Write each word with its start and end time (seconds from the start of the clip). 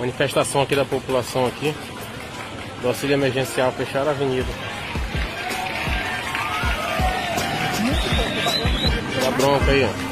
Manifestação 0.00 0.62
aqui 0.62 0.74
da 0.74 0.84
população 0.86 1.46
aqui. 1.46 1.74
Do 2.80 2.88
auxílio 2.88 3.12
emergencial, 3.12 3.70
fecharam 3.72 4.08
a 4.08 4.10
avenida. 4.12 4.48
Tá 9.22 9.30
bronca 9.32 9.70
aí, 9.70 9.84
ó. 9.84 10.09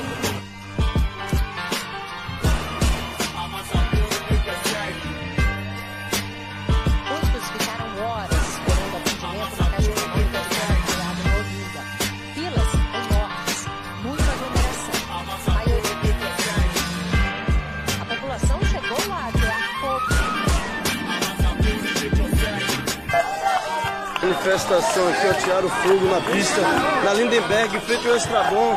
Manifestação 24.22 25.08
aqui, 25.08 25.26
ó, 25.26 25.34
tiraram 25.34 25.68
fogo 25.68 26.06
na 26.06 26.20
pista, 26.20 26.60
na 27.04 27.14
Lindenberg, 27.14 27.80
frente 27.80 28.08
ao 28.08 28.16
Estrabon. 28.16 28.76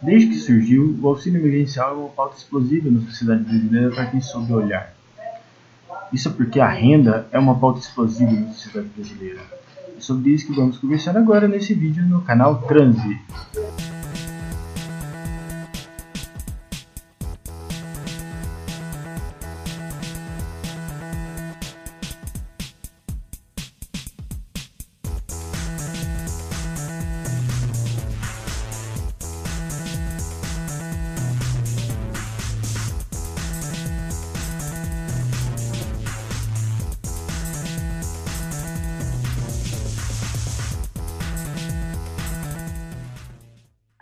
Desde 0.00 0.28
que 0.28 0.36
surgiu, 0.36 0.98
o 1.02 1.08
auxílio 1.08 1.40
emergencial 1.40 1.90
é 1.90 1.94
uma 1.94 2.08
pauta 2.08 2.36
explosiva 2.36 2.90
na 2.90 3.00
sociedade 3.00 3.42
brasileira 3.42 3.90
para 3.90 4.06
quem 4.06 4.20
soube 4.20 4.52
olhar. 4.52 4.94
Isso 6.12 6.30
porque 6.32 6.60
a 6.60 6.68
renda 6.68 7.26
é 7.30 7.38
uma 7.38 7.58
pauta 7.58 7.80
explosiva 7.80 8.32
na 8.32 8.52
sociedade 8.52 8.88
brasileira. 8.96 9.40
É 9.96 10.00
sobre 10.00 10.30
isso 10.30 10.46
que 10.46 10.54
vamos 10.54 10.78
conversar 10.78 11.16
agora 11.16 11.46
nesse 11.46 11.74
vídeo 11.74 12.02
no 12.04 12.22
canal 12.22 12.62
Transe. 12.62 13.18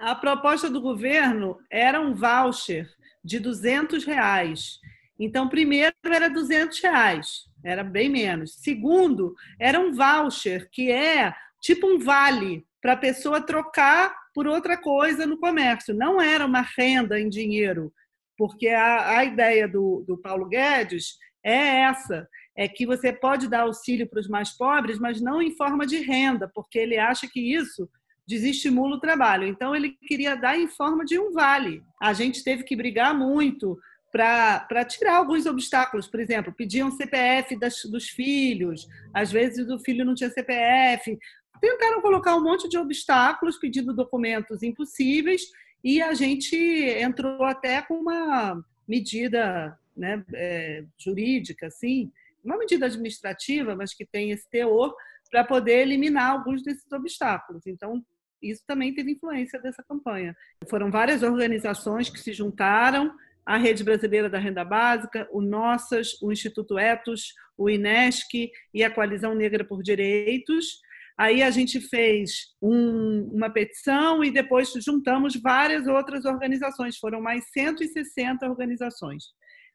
A 0.07 0.15
proposta 0.15 0.71
do 0.71 0.81
governo 0.81 1.59
era 1.69 2.01
um 2.01 2.15
voucher 2.15 2.89
de 3.25 3.41
200 3.41 4.05
reais. 4.05 4.79
Então, 5.19 5.49
primeiro 5.49 5.97
era 6.05 6.31
200 6.31 6.79
reais, 6.79 7.47
era 7.65 7.83
bem 7.83 8.09
menos. 8.09 8.55
Segundo, 8.55 9.35
era 9.59 9.81
um 9.81 9.93
voucher, 9.93 10.71
que 10.71 10.93
é 10.93 11.35
tipo 11.61 11.89
um 11.89 11.99
vale 11.99 12.65
para 12.81 12.93
a 12.93 12.97
pessoa 12.97 13.41
trocar 13.41 14.15
por 14.33 14.47
outra 14.47 14.77
coisa 14.77 15.27
no 15.27 15.41
comércio. 15.41 15.93
Não 15.93 16.21
era 16.21 16.47
uma 16.47 16.61
renda 16.61 17.19
em 17.19 17.29
dinheiro, 17.29 17.93
porque 18.39 18.69
a, 18.69 19.19
a 19.19 19.25
ideia 19.25 19.67
do, 19.67 20.05
do 20.07 20.17
Paulo 20.17 20.47
Guedes 20.47 21.17
é 21.45 21.81
essa, 21.81 22.29
é 22.57 22.69
que 22.69 22.87
você 22.87 23.13
pode 23.13 23.49
dar 23.49 23.63
auxílio 23.63 24.09
para 24.09 24.21
os 24.21 24.29
mais 24.29 24.57
pobres, 24.57 25.01
mas 25.01 25.21
não 25.21 25.43
em 25.43 25.57
forma 25.57 25.85
de 25.85 25.99
renda, 25.99 26.49
porque 26.55 26.79
ele 26.79 26.97
acha 26.97 27.27
que 27.27 27.41
isso 27.41 27.91
desestimula 28.27 28.97
o 28.97 29.01
trabalho. 29.01 29.47
Então, 29.47 29.75
ele 29.75 29.91
queria 30.07 30.35
dar 30.35 30.59
em 30.59 30.67
forma 30.67 31.05
de 31.05 31.19
um 31.19 31.33
vale. 31.33 31.83
A 32.01 32.13
gente 32.13 32.43
teve 32.43 32.65
que 32.65 32.75
brigar 32.75 33.15
muito 33.15 33.79
para 34.11 34.85
tirar 34.85 35.17
alguns 35.17 35.47
obstáculos. 35.47 36.07
Por 36.07 36.21
exemplo, 36.21 36.53
pediam 36.53 36.91
CPF 36.91 37.57
das, 37.59 37.85
dos 37.85 38.09
filhos, 38.09 38.87
às 39.13 39.31
vezes 39.31 39.69
o 39.69 39.79
filho 39.79 40.05
não 40.05 40.15
tinha 40.15 40.31
CPF. 40.31 41.19
Tentaram 41.61 42.01
colocar 42.01 42.35
um 42.37 42.43
monte 42.43 42.69
de 42.69 42.79
obstáculos, 42.79 43.59
pedindo 43.59 43.95
documentos 43.95 44.63
impossíveis, 44.63 45.43
e 45.85 46.03
a 46.03 46.15
gente 46.15 46.57
entrou 46.57 47.45
até 47.45 47.81
com 47.83 47.95
uma 47.95 48.63
medida 48.89 49.79
né, 49.97 50.25
é, 50.35 50.85
jurídica, 50.99 51.67
assim, 51.67 52.11
uma 52.45 52.59
medida 52.59 52.87
administrativa, 52.87 53.75
mas 53.75 53.95
que 53.95 54.05
tem 54.05 54.31
esse 54.31 54.49
teor, 54.49 54.95
para 55.31 55.45
poder 55.45 55.83
eliminar 55.83 56.31
alguns 56.31 56.63
desses 56.63 56.91
obstáculos. 56.93 57.67
Então, 57.67 58.05
isso 58.43 58.63
também 58.67 58.95
teve 58.95 59.13
influência 59.13 59.61
dessa 59.61 59.83
campanha. 59.83 60.37
Foram 60.69 60.91
várias 60.91 61.23
organizações 61.23 62.11
que 62.11 62.21
se 62.21 62.33
juntaram, 62.33 63.15
a 63.45 63.57
Rede 63.57 63.85
Brasileira 63.85 64.29
da 64.29 64.39
Renda 64.39 64.65
Básica, 64.65 65.29
o 65.31 65.41
Nossas, 65.41 66.21
o 66.21 66.33
Instituto 66.33 66.79
Etos, 66.79 67.33
o 67.57 67.71
INESC 67.71 68.51
e 68.75 68.83
a 68.83 68.91
Coalizão 68.91 69.35
Negra 69.35 69.65
por 69.65 69.83
Direitos. 69.83 70.81
Aí 71.17 71.43
a 71.43 71.51
gente 71.51 71.81
fez 71.81 72.55
um, 72.61 73.31
uma 73.33 73.49
petição 73.49 74.23
e 74.25 74.31
depois 74.31 74.73
juntamos 74.85 75.37
várias 75.37 75.87
outras 75.87 76.25
organizações, 76.25 76.99
foram 76.99 77.21
mais 77.23 77.49
160 77.53 78.47
organizações. 78.47 79.25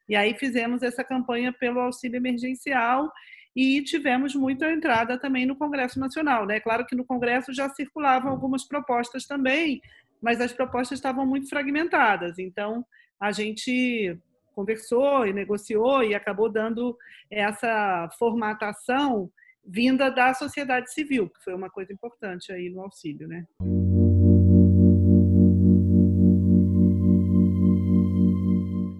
E 0.07 0.15
aí 0.15 0.35
fizemos 0.37 0.83
essa 0.83 1.03
campanha 1.03 1.53
pelo 1.53 1.79
auxílio 1.79 2.17
emergencial 2.17 3.09
e 3.55 3.81
tivemos 3.83 4.33
muita 4.35 4.71
entrada 4.71 5.17
também 5.17 5.45
no 5.45 5.55
Congresso 5.55 5.99
Nacional. 5.99 6.45
Né? 6.45 6.59
Claro 6.59 6.85
que 6.85 6.95
no 6.95 7.05
Congresso 7.05 7.53
já 7.53 7.69
circulavam 7.69 8.31
algumas 8.31 8.65
propostas 8.65 9.25
também, 9.25 9.81
mas 10.21 10.39
as 10.39 10.53
propostas 10.53 10.97
estavam 10.97 11.25
muito 11.25 11.49
fragmentadas. 11.49 12.39
Então, 12.39 12.85
a 13.19 13.31
gente 13.31 14.17
conversou 14.53 15.25
e 15.25 15.33
negociou 15.33 16.03
e 16.03 16.13
acabou 16.13 16.49
dando 16.49 16.97
essa 17.29 18.09
formatação 18.17 19.29
vinda 19.65 20.09
da 20.09 20.33
sociedade 20.33 20.91
civil, 20.91 21.29
que 21.29 21.43
foi 21.43 21.53
uma 21.53 21.69
coisa 21.69 21.93
importante 21.93 22.51
aí 22.51 22.69
no 22.69 22.81
auxílio, 22.81 23.27
né? 23.27 23.45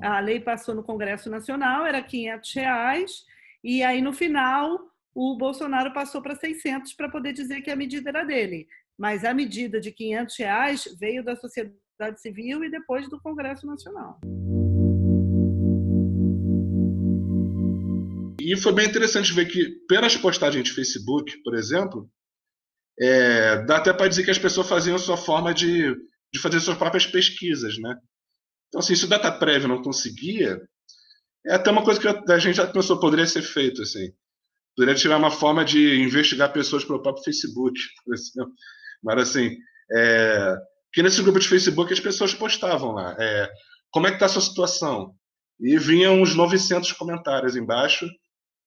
A 0.02 0.20
lei 0.20 0.40
passou 0.40 0.76
no 0.76 0.84
Congresso 0.84 1.30
Nacional, 1.30 1.86
era 1.86 2.02
500 2.02 2.54
reais, 2.54 3.26
e 3.64 3.84
aí, 3.84 4.02
no 4.02 4.12
final, 4.12 4.80
o 5.14 5.38
Bolsonaro 5.38 5.94
passou 5.94 6.22
para 6.22 6.36
600 6.36 6.94
para 6.94 7.10
poder 7.10 7.34
dizer 7.34 7.62
que 7.62 7.70
a 7.70 7.76
medida 7.76 8.10
era 8.10 8.24
dele. 8.24 8.68
Mas 8.98 9.24
a 9.24 9.34
medida 9.34 9.80
de 9.80 9.92
500 9.92 10.38
reais 10.38 10.98
veio 11.00 11.24
da 11.24 11.36
sociedade 11.36 11.76
civil 12.18 12.64
e 12.64 12.72
depois 12.72 13.10
do 13.10 13.22
Congresso 13.22 13.68
Nacional. 13.68 14.20
E 18.40 18.58
foi 18.58 18.74
bem 18.74 18.88
interessante 18.88 19.34
ver 19.34 19.46
que, 19.46 19.70
pelas 19.88 20.18
postagens 20.18 20.64
de 20.64 20.74
Facebook, 20.74 21.42
por 21.44 21.56
exemplo, 21.56 22.10
é, 23.00 23.64
dá 23.66 23.78
até 23.78 23.94
para 23.94 24.08
dizer 24.08 24.24
que 24.24 24.32
as 24.32 24.40
pessoas 24.40 24.68
faziam 24.68 24.98
sua 24.98 25.16
forma 25.16 25.54
de, 25.54 25.96
de 26.34 26.40
fazer 26.40 26.60
suas 26.60 26.78
próprias 26.78 27.06
pesquisas, 27.06 27.78
né? 27.78 27.96
Então, 28.68 28.80
assim, 28.80 28.96
se 28.96 29.06
o 29.06 29.10
data 29.10 29.32
prévio 29.32 29.68
não 29.68 29.82
conseguia, 29.82 30.60
é 31.46 31.56
até 31.56 31.72
uma 31.72 31.84
coisa 31.84 32.00
que 32.00 32.32
a 32.32 32.40
gente 32.40 32.56
já 32.56 32.68
pensou 32.68 33.00
poderia 33.00 33.26
ser 33.26 33.42
feito, 33.42 33.82
assim. 33.82 34.12
Poderia 34.76 34.96
tirar 34.96 35.18
uma 35.18 35.32
forma 35.32 35.66
de 35.66 36.02
investigar 36.02 36.54
pessoas 36.54 36.86
pelo 36.86 37.02
próprio 37.02 37.24
Facebook, 37.24 37.80
por. 38.06 38.16
Mas, 39.04 39.30
assim, 39.30 39.58
é, 39.94 40.56
que 40.94 41.02
nesse 41.02 41.22
grupo 41.24 41.40
de 41.40 41.48
Facebook 41.48 41.92
as 41.92 42.00
pessoas 42.00 42.34
postavam 42.34 42.92
lá, 42.92 43.16
é, 43.20 43.50
como 43.92 44.08
é 44.08 44.12
que 44.12 44.18
está 44.18 44.28
a 44.28 44.30
sua 44.30 44.42
situação? 44.42 45.16
E 45.60 45.78
vinham 45.78 46.22
uns 46.22 46.36
900 46.36 46.92
comentários 46.94 47.56
embaixo 47.56 48.08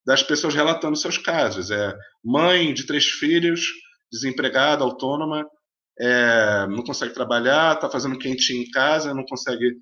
das 0.05 0.21
pessoas 0.21 0.53
relatando 0.53 0.95
seus 0.95 1.17
casos. 1.17 1.71
É, 1.71 1.93
mãe 2.23 2.73
de 2.73 2.85
três 2.85 3.05
filhos, 3.05 3.67
desempregada, 4.11 4.83
autônoma, 4.83 5.47
é, 5.97 6.67
não 6.67 6.83
consegue 6.83 7.13
trabalhar, 7.13 7.75
está 7.75 7.89
fazendo 7.89 8.19
quentinho 8.19 8.63
em 8.63 8.69
casa, 8.69 9.13
não 9.13 9.25
consegue, 9.25 9.75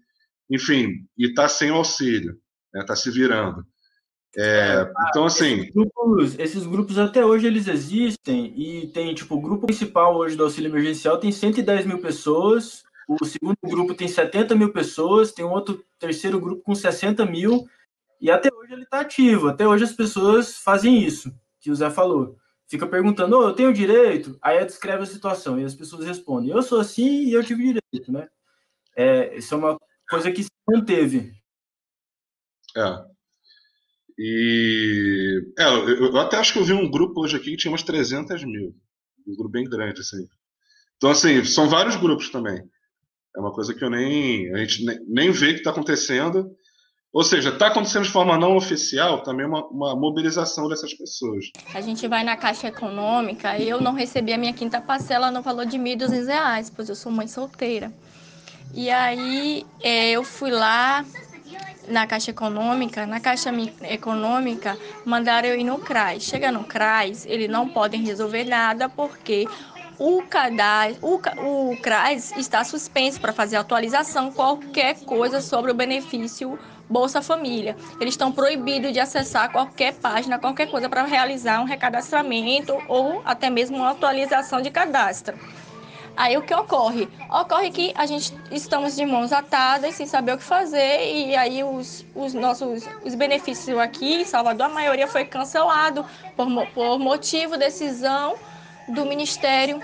enfim, 0.50 0.90
e 1.18 1.28
está 1.28 1.50
sem 1.50 1.72
auxílio 1.72 2.40
né? 2.74 2.84
Tá 2.84 2.96
se 2.96 3.12
virando. 3.12 3.66
É, 4.36 4.82
é, 4.82 4.94
então, 5.10 5.26
assim. 5.26 5.60
Esses 5.60 5.74
grupos, 5.74 6.40
esses 6.40 6.66
grupos, 6.66 6.98
até 6.98 7.24
hoje 7.24 7.46
eles 7.46 7.68
existem 7.68 8.54
e 8.58 8.88
tem, 8.88 9.14
tipo, 9.14 9.36
o 9.36 9.42
grupo 9.42 9.68
principal 9.68 10.16
hoje 10.16 10.36
do 10.36 10.44
auxílio 10.44 10.70
emergencial 10.70 11.20
tem 11.20 11.32
110 11.32 11.86
mil 11.86 12.00
pessoas, 12.00 12.84
o 13.08 13.26
segundo 13.26 13.58
grupo 13.64 13.94
tem 13.94 14.08
70 14.08 14.56
mil 14.56 14.72
pessoas, 14.72 15.32
tem 15.32 15.46
um 15.46 15.52
outro 15.52 15.84
terceiro 16.00 16.40
grupo 16.40 16.64
com 16.64 16.74
60 16.74 17.26
mil, 17.26 17.68
e 18.20 18.32
até 18.32 18.50
hoje 18.52 18.74
ele 18.74 18.84
está 18.84 19.02
ativo, 19.02 19.50
até 19.50 19.68
hoje 19.68 19.84
as 19.84 19.94
pessoas 19.94 20.58
fazem 20.58 21.04
isso, 21.04 21.32
que 21.60 21.70
o 21.70 21.76
Zé 21.76 21.90
falou. 21.90 22.38
Fica 22.66 22.88
perguntando, 22.88 23.38
oh, 23.38 23.50
eu 23.50 23.54
tenho 23.54 23.74
direito? 23.74 24.38
Aí 24.42 24.64
descreve 24.66 25.04
a 25.04 25.06
situação 25.06 25.60
e 25.60 25.64
as 25.64 25.76
pessoas 25.76 26.06
respondem, 26.06 26.50
eu 26.50 26.64
sou 26.64 26.80
assim 26.80 27.26
e 27.26 27.34
eu 27.34 27.44
tive 27.44 27.62
direito, 27.62 28.12
né? 28.12 28.28
É, 28.96 29.38
isso 29.38 29.54
é 29.54 29.58
uma 29.58 29.78
coisa 30.10 30.32
que 30.32 30.44
se 30.44 30.50
manteve. 30.68 31.34
É. 32.76 33.14
E. 34.18 35.54
É, 35.58 35.66
eu, 35.66 36.18
até 36.18 36.38
acho 36.38 36.54
que 36.54 36.60
eu 36.60 36.66
vi 36.66 36.74
um 36.74 36.90
grupo 36.90 37.22
hoje 37.22 37.36
aqui 37.36 37.52
que 37.52 37.58
tinha 37.58 37.72
umas 37.72 37.84
300 37.84 38.44
mil. 38.44 38.76
Um 39.28 39.36
grupo 39.36 39.52
bem 39.52 39.64
grande, 39.64 40.02
assim. 40.02 40.28
Então, 40.98 41.10
assim, 41.10 41.44
são 41.44 41.68
vários 41.68 41.96
grupos 41.96 42.30
também. 42.30 42.64
É 43.36 43.40
uma 43.40 43.52
coisa 43.52 43.74
que 43.74 43.84
eu 43.84 43.90
nem, 43.90 44.54
a 44.54 44.58
gente 44.60 44.86
nem, 45.08 45.32
vê 45.32 45.54
que 45.54 45.60
está 45.60 45.72
acontecendo. 45.72 46.56
Ou 47.12 47.24
seja, 47.24 47.50
está 47.50 47.68
acontecendo 47.68 48.06
de 48.06 48.12
forma 48.12 48.38
não 48.38 48.56
oficial 48.56 49.22
também 49.22 49.46
uma, 49.46 49.66
uma, 49.68 49.96
mobilização 49.96 50.68
dessas 50.68 50.94
pessoas. 50.96 51.46
A 51.74 51.80
gente 51.80 52.08
vai 52.08 52.24
na 52.24 52.36
Caixa 52.36 52.70
Econômica, 52.70 53.60
eu 53.60 53.80
não 53.80 53.94
recebi 53.94 54.34
a 54.34 54.38
minha 54.38 54.54
quinta 54.54 54.82
parcela 54.82 55.30
no 55.30 55.42
valor 55.42 55.66
de 55.66 55.78
R$ 55.78 55.96
1.200, 55.96 56.72
pois 56.76 56.90
eu 56.90 56.96
sou 56.96 57.12
mãe 57.12 57.28
solteira. 57.28 57.94
E 58.74 58.90
aí 58.90 59.64
é, 59.82 60.12
eu 60.12 60.24
fui 60.24 60.50
lá 60.50 61.06
na 61.88 62.08
Caixa 62.08 62.32
Econômica, 62.32 63.06
na 63.06 63.20
Caixa 63.20 63.52
Econômica 63.84 64.78
mandaram 65.06 65.50
eu 65.50 65.60
ir 65.60 65.64
no 65.64 65.80
CRAS. 65.80 66.24
Chega 66.24 66.52
no 66.52 66.64
CRAS, 66.64 67.26
eles 67.26 67.50
não 67.50 67.68
podem 67.68 68.04
resolver 68.04 68.46
nada 68.46 68.88
porque 68.88 69.48
o 70.00 70.22
cadastro, 70.24 71.00
o, 71.02 71.72
o 71.72 71.78
CRAS 71.78 72.32
está 72.38 72.64
suspenso 72.64 73.20
para 73.20 73.34
fazer 73.34 73.58
atualização 73.58 74.32
qualquer 74.32 75.00
coisa 75.06 75.42
sobre 75.42 75.72
o 75.72 75.74
benefício 75.74 76.58
Bolsa 76.90 77.22
Família. 77.22 77.76
Eles 78.00 78.14
estão 78.14 78.32
proibidos 78.32 78.92
de 78.92 79.00
acessar 79.00 79.52
qualquer 79.52 79.94
página, 79.94 80.40
qualquer 80.40 80.70
coisa 80.70 80.90
para 80.90 81.04
realizar 81.06 81.62
um 81.62 81.66
recadastramento 81.66 82.78
ou 82.88 83.22
até 83.26 83.50
mesmo 83.50 83.78
uma 83.78 83.92
atualização 83.92 84.62
de 84.62 84.70
cadastro. 84.70 85.38
Aí 86.16 86.38
o 86.38 86.44
que 86.44 86.54
ocorre? 86.54 87.10
Ocorre 87.30 87.72
que 87.72 87.92
a 87.96 88.06
gente 88.06 88.34
estamos 88.52 88.96
de 88.96 89.06
mãos 89.06 89.32
atadas, 89.32 89.96
sem 89.96 90.06
saber 90.06 90.34
o 90.34 90.38
que 90.38 90.44
fazer, 90.44 91.12
e 91.12 91.36
aí 91.36 91.64
os, 91.64 92.06
os 92.16 92.34
nossos 92.34 92.88
os 93.04 93.16
benefícios 93.16 93.78
aqui 93.80 94.22
em 94.22 94.26
Salvador, 94.26 94.68
a 94.68 94.70
maioria 94.70 95.08
foi 95.08 95.26
cancelado 95.26 96.06
por, 96.36 96.48
por 96.68 97.00
motivo, 97.00 97.58
decisão 97.58 98.36
do 98.88 99.06
Ministério 99.06 99.82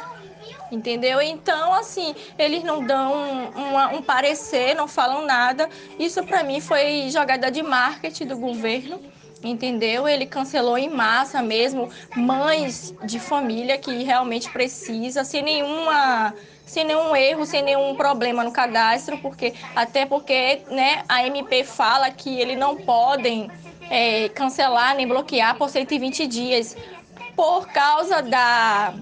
entendeu? 0.71 1.19
Então, 1.19 1.73
assim, 1.73 2.15
eles 2.37 2.63
não 2.63 2.85
dão 2.85 3.13
um, 3.13 3.97
um 3.97 4.01
parecer, 4.03 4.75
não 4.75 4.87
falam 4.87 5.25
nada. 5.25 5.67
Isso, 5.97 6.23
para 6.23 6.43
mim, 6.43 6.61
foi 6.61 7.09
jogada 7.09 7.49
de 7.49 7.63
marketing 7.63 8.27
do 8.27 8.37
governo 8.37 9.01
entendeu? 9.43 10.07
Ele 10.07 10.25
cancelou 10.25 10.77
em 10.77 10.89
massa 10.89 11.41
mesmo 11.41 11.89
mães 12.15 12.93
de 13.03 13.19
família 13.19 13.77
que 13.77 14.03
realmente 14.03 14.49
precisa, 14.49 15.23
sem 15.23 15.41
nenhuma 15.41 16.33
sem 16.65 16.83
nenhum 16.83 17.15
erro, 17.15 17.47
sem 17.47 17.63
nenhum 17.63 17.95
problema 17.95 18.43
no 18.43 18.51
cadastro, 18.51 19.17
porque 19.17 19.55
até 19.75 20.05
porque 20.05 20.61
né, 20.69 21.03
a 21.09 21.25
MP 21.25 21.63
fala 21.63 22.11
que 22.11 22.39
eles 22.39 22.59
não 22.59 22.75
podem 22.75 23.49
é, 23.89 24.29
cancelar 24.29 24.95
nem 24.95 25.07
bloquear 25.07 25.57
por 25.57 25.67
120 25.67 26.27
dias 26.27 26.77
por 27.35 27.67
causa 27.69 28.21
da 28.21 28.93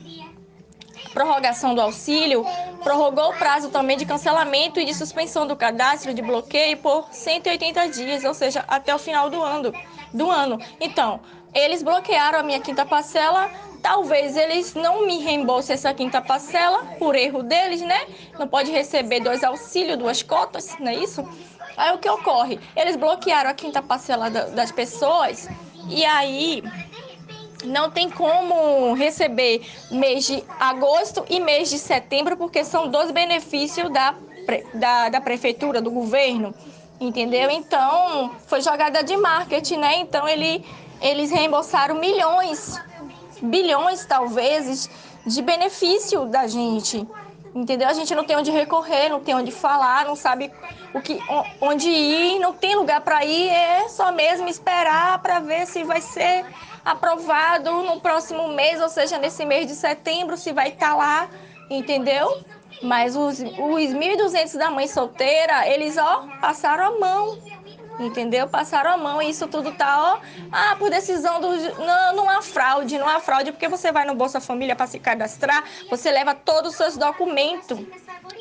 prorrogação 1.13 1.75
do 1.75 1.81
auxílio, 1.81 2.45
prorrogou 2.83 3.31
o 3.31 3.33
prazo 3.33 3.69
também 3.69 3.97
de 3.97 4.05
cancelamento 4.05 4.79
e 4.79 4.85
de 4.85 4.93
suspensão 4.93 5.45
do 5.45 5.55
cadastro 5.55 6.13
de 6.13 6.21
bloqueio 6.21 6.77
por 6.77 7.07
180 7.11 7.89
dias, 7.89 8.23
ou 8.23 8.33
seja, 8.33 8.63
até 8.67 8.93
o 8.95 8.99
final 8.99 9.29
do 9.29 9.41
ano 9.41 9.73
do 10.13 10.29
ano. 10.29 10.59
Então, 10.79 11.19
eles 11.53 11.81
bloquearam 11.81 12.39
a 12.39 12.43
minha 12.43 12.59
quinta 12.59 12.85
parcela. 12.85 13.49
Talvez 13.81 14.35
eles 14.35 14.73
não 14.73 15.05
me 15.05 15.19
reembolsem 15.19 15.73
essa 15.73 15.93
quinta 15.93 16.21
parcela 16.21 16.83
por 16.99 17.15
erro 17.15 17.43
deles, 17.43 17.81
né? 17.81 18.07
Não 18.37 18.47
pode 18.47 18.71
receber 18.71 19.19
dois 19.19 19.43
auxílios, 19.43 19.97
duas 19.97 20.21
cotas, 20.21 20.75
não 20.79 20.89
é 20.89 20.95
isso? 20.95 21.27
Aí 21.75 21.93
o 21.93 21.99
que 21.99 22.09
ocorre? 22.09 22.59
Eles 22.75 22.95
bloquearam 22.95 23.49
a 23.49 23.53
quinta 23.53 23.81
parcela 23.81 24.29
das 24.29 24.71
pessoas 24.71 25.47
e 25.89 26.03
aí 26.03 26.63
não 27.63 27.89
tem 27.89 28.09
como 28.09 28.93
receber 28.93 29.61
mês 29.91 30.25
de 30.25 30.43
agosto 30.59 31.23
e 31.29 31.39
mês 31.39 31.69
de 31.69 31.77
setembro, 31.77 32.35
porque 32.35 32.63
são 32.63 32.89
dois 32.89 33.11
benefícios 33.11 33.91
da, 33.91 34.15
da, 34.73 35.09
da 35.09 35.21
prefeitura, 35.21 35.81
do 35.81 35.91
governo 35.91 36.53
entendeu? 36.99 37.49
Então, 37.49 38.35
foi 38.47 38.61
jogada 38.61 39.03
de 39.03 39.15
marketing, 39.17 39.77
né? 39.77 39.97
Então, 39.99 40.27
ele, 40.27 40.65
eles 41.01 41.31
reembolsaram 41.31 41.95
milhões, 41.95 42.79
bilhões 43.41 44.05
talvez, 44.05 44.89
de 45.25 45.41
benefício 45.41 46.25
da 46.25 46.47
gente, 46.47 47.05
entendeu? 47.53 47.87
A 47.87 47.93
gente 47.93 48.13
não 48.15 48.23
tem 48.23 48.35
onde 48.35 48.51
recorrer, 48.51 49.09
não 49.09 49.19
tem 49.19 49.35
onde 49.35 49.51
falar, 49.51 50.05
não 50.05 50.15
sabe 50.15 50.51
o 50.93 51.01
que, 51.01 51.19
onde 51.61 51.89
ir, 51.89 52.39
não 52.39 52.53
tem 52.53 52.75
lugar 52.75 53.01
para 53.01 53.23
ir, 53.25 53.49
é 53.49 53.87
só 53.89 54.11
mesmo 54.11 54.47
esperar 54.47 55.19
para 55.19 55.39
ver 55.39 55.65
se 55.67 55.83
vai 55.83 56.01
ser 56.01 56.45
aprovado 56.83 57.71
no 57.83 57.99
próximo 57.99 58.47
mês, 58.47 58.81
ou 58.81 58.89
seja, 58.89 59.17
nesse 59.17 59.45
mês 59.45 59.67
de 59.67 59.75
setembro, 59.75 60.37
se 60.37 60.53
vai 60.53 60.69
estar 60.69 60.91
tá 60.91 60.95
lá, 60.95 61.29
entendeu? 61.69 62.41
Mas 62.81 63.15
os, 63.15 63.39
os 63.39 63.93
1.200 63.93 64.57
da 64.57 64.69
mãe 64.69 64.87
solteira, 64.87 65.67
eles, 65.67 65.97
ó, 65.97 66.27
passaram 66.39 66.85
a 66.85 66.99
mão. 66.99 67.37
Entendeu? 67.99 68.47
Passaram 68.47 68.91
a 68.91 68.97
mão 68.97 69.19
e 69.21 69.29
isso 69.31 69.47
tudo 69.47 69.71
tá, 69.71 70.13
ó. 70.13 70.19
Ah, 70.51 70.75
por 70.77 70.89
decisão 70.89 71.41
do. 71.41 71.47
Não, 71.83 72.15
não 72.15 72.29
há 72.29 72.43
fraude, 72.43 72.97
não 72.97 73.09
há 73.09 73.19
fraude, 73.19 73.51
porque 73.51 73.67
você 73.67 73.91
vai 73.91 74.05
no 74.05 74.13
Bolsa 74.13 74.39
Família 74.39 74.75
para 74.75 74.85
se 74.85 74.99
cadastrar, 74.99 75.63
você 75.89 76.11
leva 76.11 76.35
todos 76.35 76.71
os 76.71 76.77
seus 76.77 76.95
documentos. 76.95 77.79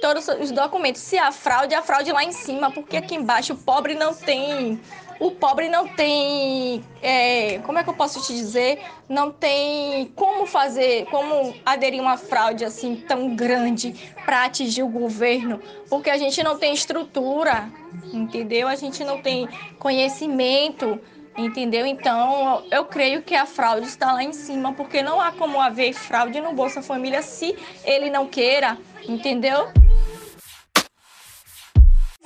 Todos 0.00 0.28
os 0.28 0.50
documentos. 0.50 1.00
Se 1.00 1.18
há 1.18 1.32
fraude, 1.32 1.74
há 1.74 1.82
fraude 1.82 2.12
lá 2.12 2.22
em 2.22 2.32
cima, 2.32 2.70
porque 2.70 2.96
aqui 2.96 3.14
embaixo 3.14 3.54
o 3.54 3.56
pobre 3.56 3.94
não 3.94 4.14
tem 4.14 4.80
o 5.18 5.30
pobre 5.30 5.68
não 5.68 5.88
tem, 5.88 6.84
é, 7.02 7.58
como 7.60 7.78
é 7.78 7.82
que 7.82 7.88
eu 7.88 7.94
posso 7.94 8.20
te 8.22 8.34
dizer, 8.34 8.80
não 9.08 9.30
tem 9.30 10.12
como 10.14 10.46
fazer, 10.46 11.06
como 11.06 11.54
aderir 11.64 12.00
uma 12.00 12.16
fraude 12.16 12.64
assim 12.64 12.96
tão 12.96 13.34
grande 13.34 13.94
para 14.24 14.44
atingir 14.44 14.82
o 14.82 14.88
governo, 14.88 15.60
porque 15.88 16.10
a 16.10 16.18
gente 16.18 16.42
não 16.42 16.58
tem 16.58 16.74
estrutura, 16.74 17.70
entendeu? 18.12 18.68
A 18.68 18.76
gente 18.76 19.02
não 19.04 19.22
tem 19.22 19.48
conhecimento, 19.78 21.00
entendeu? 21.36 21.86
Então, 21.86 22.64
eu 22.70 22.84
creio 22.84 23.22
que 23.22 23.34
a 23.34 23.46
fraude 23.46 23.86
está 23.86 24.12
lá 24.12 24.22
em 24.22 24.32
cima, 24.32 24.72
porque 24.72 25.02
não 25.02 25.20
há 25.20 25.32
como 25.32 25.60
haver 25.60 25.92
fraude 25.94 26.40
no 26.40 26.52
Bolsa 26.52 26.82
Família 26.82 27.22
se 27.22 27.56
ele 27.84 28.10
não 28.10 28.26
queira, 28.26 28.76
entendeu? 29.08 29.68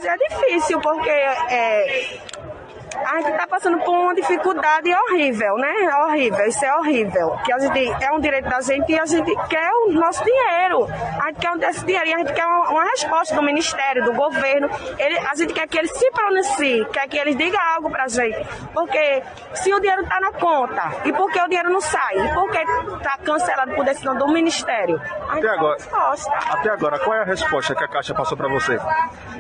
É 0.03 0.17
difícil, 0.17 0.81
porque 0.81 1.11
é, 1.11 2.19
a 3.07 3.21
gente 3.21 3.33
está 3.33 3.47
passando 3.47 3.79
por 3.79 3.95
uma 3.95 4.15
dificuldade 4.15 4.93
horrível, 4.95 5.57
né? 5.57 5.73
Horrível, 6.05 6.47
isso 6.47 6.65
é 6.65 6.77
horrível. 6.77 7.37
Que 7.45 7.53
a 7.53 7.59
gente 7.59 8.05
é 8.05 8.13
um 8.13 8.21
direito 8.21 8.49
da 8.49 8.61
gente 8.61 8.93
e 8.93 8.99
a 8.99 9.07
gente 9.07 9.35
quer 9.49 9.71
o 9.87 9.93
nosso 9.93 10.25
dinheiro. 10.25 10.87
A 11.21 11.29
gente 11.29 11.41
quer 11.41 11.71
esse 11.71 11.85
dinheiro 11.85 12.07
e 12.07 12.15
a 12.15 12.19
gente 12.19 12.33
quer 12.33 12.47
uma, 12.47 12.71
uma 12.71 12.85
resposta 12.85 13.35
do 13.35 13.43
Ministério, 13.43 14.05
do 14.05 14.13
governo. 14.13 14.69
Ele, 14.99 15.19
a 15.19 15.35
gente 15.35 15.53
quer 15.53 15.67
que 15.67 15.79
eles 15.79 15.91
se 15.97 16.11
pronunciem, 16.11 16.85
quer 16.93 17.09
que 17.09 17.19
eles 17.19 17.37
digam 17.37 17.61
algo 17.75 17.91
pra 17.91 18.09
gente. 18.09 18.39
Porque 18.73 19.23
se 19.55 19.73
o 19.73 19.81
dinheiro 19.81 20.03
está 20.03 20.21
na 20.21 20.33
conta, 20.33 20.93
e 21.05 21.13
por 21.13 21.31
que 21.31 21.41
o 21.41 21.49
dinheiro 21.49 21.71
não 21.71 21.81
sai? 21.81 22.19
E 22.19 22.35
por 22.35 22.51
que 22.51 22.59
está 22.59 23.19
cancelado 23.19 23.75
por 23.75 23.85
decisão 23.85 24.17
do 24.17 24.29
Ministério? 24.29 25.01
Até 25.29 25.49
agora, 25.49 25.77
até 26.51 26.71
agora, 26.71 26.99
qual 26.99 27.17
é 27.17 27.21
a 27.23 27.25
resposta 27.25 27.75
que 27.75 27.85
a 27.85 27.89
Caixa 27.89 28.15
passou 28.15 28.37
para 28.37 28.49
você? 28.49 28.79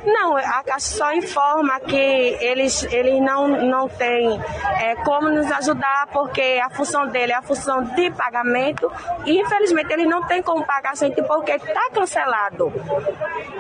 Não, 0.04 0.36
a 0.36 0.62
Caixa 0.64 0.96
só 0.96 1.12
informa 1.12 1.80
que 1.80 1.96
eles, 2.40 2.84
eles 2.84 3.20
não, 3.20 3.49
não 3.50 3.88
têm 3.88 4.40
é, 4.80 4.94
como 4.96 5.28
nos 5.28 5.50
ajudar, 5.52 6.08
porque 6.12 6.60
a 6.62 6.70
função 6.70 7.06
dele 7.08 7.32
é 7.32 7.36
a 7.36 7.42
função 7.42 7.82
de 7.82 8.10
pagamento 8.10 8.90
e 9.24 9.40
infelizmente 9.40 9.92
eles 9.92 10.08
não 10.08 10.22
têm 10.26 10.42
como 10.42 10.64
pagar 10.64 10.92
a 10.92 10.94
gente 10.94 11.22
porque 11.22 11.52
está 11.52 11.90
cancelado. 11.92 12.72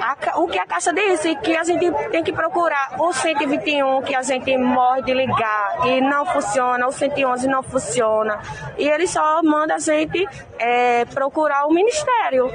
A, 0.00 0.38
o 0.40 0.48
que 0.48 0.58
a 0.58 0.66
Caixa 0.66 0.92
disse 0.92 1.34
que 1.36 1.56
a 1.56 1.64
gente 1.64 1.90
tem 2.10 2.22
que 2.22 2.32
procurar 2.32 2.96
o 2.98 3.12
121 3.12 4.02
que 4.02 4.14
a 4.14 4.22
gente 4.22 4.56
morre 4.56 5.02
de 5.02 5.14
ligar 5.14 5.86
e 5.86 6.00
não 6.00 6.24
funciona, 6.26 6.86
o 6.86 6.92
111 6.92 7.48
não 7.48 7.62
funciona. 7.62 8.40
E 8.78 8.88
ele 8.88 9.06
só 9.06 9.42
manda 9.42 9.74
a 9.74 9.78
gente 9.78 10.26
é, 10.58 11.04
procurar 11.06 11.66
o 11.66 11.72
Ministério. 11.72 12.50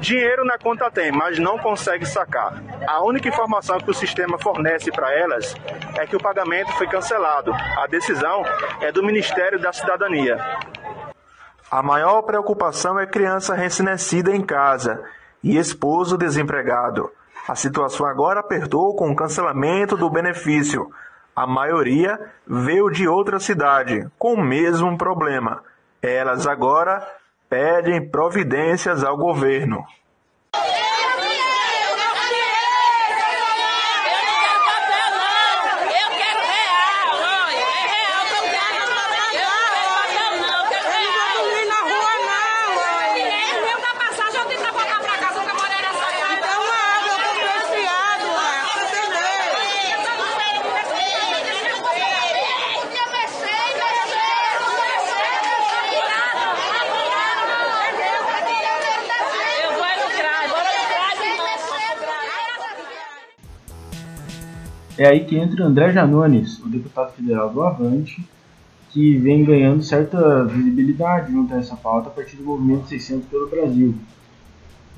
Dinheiro 0.00 0.46
na 0.46 0.56
conta 0.56 0.90
tem, 0.90 1.12
mas 1.12 1.38
não 1.38 1.58
consegue 1.58 2.06
sacar. 2.06 2.54
A 2.86 3.04
única 3.04 3.28
informação 3.28 3.78
que 3.78 3.90
o 3.90 3.94
sistema 3.94 4.38
fornece 4.38 4.90
para 4.90 5.12
elas 5.12 5.54
é 5.98 6.06
que 6.06 6.16
o 6.16 6.20
pagamento 6.20 6.72
foi 6.72 6.86
cancelado. 6.86 7.52
A 7.52 7.86
decisão 7.86 8.42
é 8.80 8.90
do 8.90 9.02
Ministério 9.02 9.60
da 9.60 9.74
Cidadania. 9.74 10.38
A 11.70 11.82
maior 11.82 12.22
preocupação 12.22 12.98
é 12.98 13.06
criança 13.06 13.54
recém-nascida 13.54 14.34
em 14.34 14.40
casa 14.40 15.04
e 15.44 15.58
esposo 15.58 16.16
desempregado. 16.16 17.12
A 17.46 17.54
situação 17.54 18.06
agora 18.06 18.40
apertou 18.40 18.96
com 18.96 19.10
o 19.10 19.14
cancelamento 19.14 19.98
do 19.98 20.08
benefício. 20.08 20.90
A 21.36 21.46
maioria 21.46 22.18
veio 22.46 22.88
de 22.88 23.06
outra 23.06 23.38
cidade 23.38 24.08
com 24.18 24.32
o 24.32 24.42
mesmo 24.42 24.96
problema. 24.96 25.62
Elas 26.02 26.46
agora 26.46 27.06
pedem 27.50 28.08
providências 28.08 29.02
ao 29.02 29.16
governo. 29.16 29.84
É 65.00 65.08
aí 65.08 65.24
que 65.24 65.34
entra 65.34 65.64
André 65.64 65.92
Janones, 65.92 66.58
o 66.58 66.68
deputado 66.68 67.14
federal 67.14 67.48
do 67.48 67.62
Avante, 67.62 68.22
que 68.90 69.16
vem 69.16 69.42
ganhando 69.42 69.82
certa 69.82 70.44
visibilidade 70.44 71.32
junto 71.32 71.54
a 71.54 71.56
essa 71.56 71.74
pauta 71.74 72.08
a 72.08 72.12
partir 72.12 72.36
do 72.36 72.44
movimento 72.44 72.86
600 72.86 73.26
pelo 73.26 73.48
Brasil. 73.48 73.94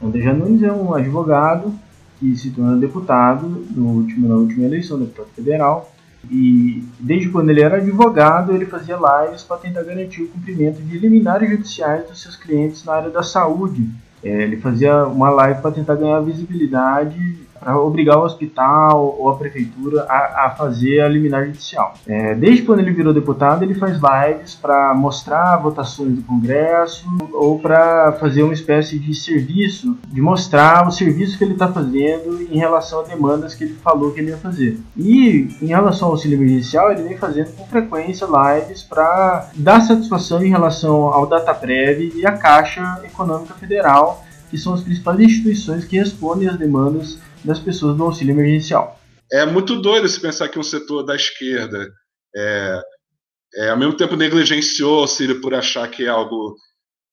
André 0.03 0.23
Janones 0.23 0.61
é 0.65 0.73
um 0.73 0.93
advogado 0.93 1.73
que 2.19 2.35
se 2.35 2.51
torna 2.51 2.77
deputado 2.79 3.47
no 3.71 3.91
último, 3.91 4.29
na 4.29 4.35
última 4.35 4.65
eleição, 4.65 4.99
deputado 4.99 5.29
federal, 5.37 5.93
e 6.29 6.83
desde 6.99 7.29
quando 7.29 7.51
ele 7.51 7.63
era 7.63 7.77
advogado, 7.77 8.53
ele 8.57 8.67
fazia 8.67 8.97
lives 8.97 9.45
para 9.45 9.59
tentar 9.59 9.85
garantir 9.85 10.23
o 10.23 10.29
cumprimento 10.29 10.83
de 10.83 10.99
liminares 10.99 11.49
judiciais 11.49 12.09
dos 12.09 12.21
seus 12.21 12.35
clientes 12.35 12.85
na 12.85 12.95
área 12.95 13.11
da 13.11 13.23
saúde. 13.23 13.89
É, 14.21 14.43
ele 14.43 14.57
fazia 14.57 15.05
uma 15.05 15.31
live 15.31 15.63
para 15.63 15.71
tentar 15.71 15.95
ganhar 15.95 16.19
visibilidade 16.23 17.39
para 17.63 17.79
obrigar 17.79 18.19
o 18.19 18.25
hospital 18.25 19.17
ou 19.19 19.31
a 19.31 19.37
prefeitura 19.37 20.05
a, 20.09 20.47
a 20.47 20.51
fazer 20.51 21.01
a 21.01 21.09
liminar 21.09 21.47
judicial. 21.47 21.95
É, 22.07 22.35
desde 22.35 22.63
quando 22.63 22.81
ele 22.81 22.91
virou 22.91 23.15
deputado, 23.15 23.63
ele 23.63 23.75
faz 23.75 23.99
lives 23.99 24.55
para 24.55 24.93
mostrar 24.95 25.57
votações 25.59 26.15
do 26.15 26.23
Congresso 26.23 27.07
ou 27.33 27.59
para 27.61 28.13
fazer 28.13 28.43
uma 28.43 28.53
espécie 28.53 28.99
de 28.99 29.15
serviço, 29.15 29.97
de 30.09 30.21
mostrar 30.21 30.87
o 30.89 30.91
serviço 30.91 31.39
que 31.39 31.45
ele 31.45 31.53
está 31.53 31.69
fazendo 31.69 32.43
em 32.43 32.59
relação 32.59 33.01
a 33.01 33.05
demandas 33.05 33.55
que 33.55 33.65
ele 33.65 33.75
falou 33.75 34.11
que 34.11 34.21
ele 34.21 34.31
ia 34.31 34.37
fazer. 34.37 34.81
E 34.97 35.57
em 35.63 35.67
relação 35.67 36.09
ao 36.09 36.15
auxílio 36.15 36.37
emergencial, 36.37 36.91
ele 36.91 37.03
vem 37.03 37.17
fazendo 37.17 37.53
com 37.53 37.65
frequência 37.67 38.27
lives 38.27 38.83
para 38.83 39.51
dar 39.55 39.81
satisfação 39.81 40.43
em 40.43 40.51
relação 40.51 41.13
ao 41.13 41.27
Dataprev 41.27 42.13
e 42.15 42.27
à 42.27 42.33
Caixa 42.33 43.01
Econômica 43.05 43.55
Federal, 43.55 44.25
que 44.51 44.59
são 44.59 44.75
as 44.75 44.83
principais 44.83 45.21
instituições 45.21 45.85
que 45.85 45.97
respondem 45.97 46.49
às 46.49 46.59
demandas 46.59 47.19
das 47.45 47.59
pessoas 47.59 47.97
do 47.97 48.05
auxílio 48.05 48.33
emergencial. 48.33 49.01
É 49.31 49.45
muito 49.47 49.81
doido 49.81 50.09
se 50.09 50.21
pensar 50.21 50.49
que 50.49 50.59
um 50.59 50.63
setor 50.63 51.03
da 51.03 51.17
esquerda 51.17 51.91
é, 52.37 52.83
é, 53.57 53.71
ao 53.71 53.79
mesmo 53.79 53.97
tempo 53.97 54.17
negligenciou 54.17 54.99
o 54.99 55.01
auxílio 55.01 55.41
por 55.41 55.55
achar 55.55 55.89
que 55.91 56.05
é 56.05 56.09
algo 56.09 56.57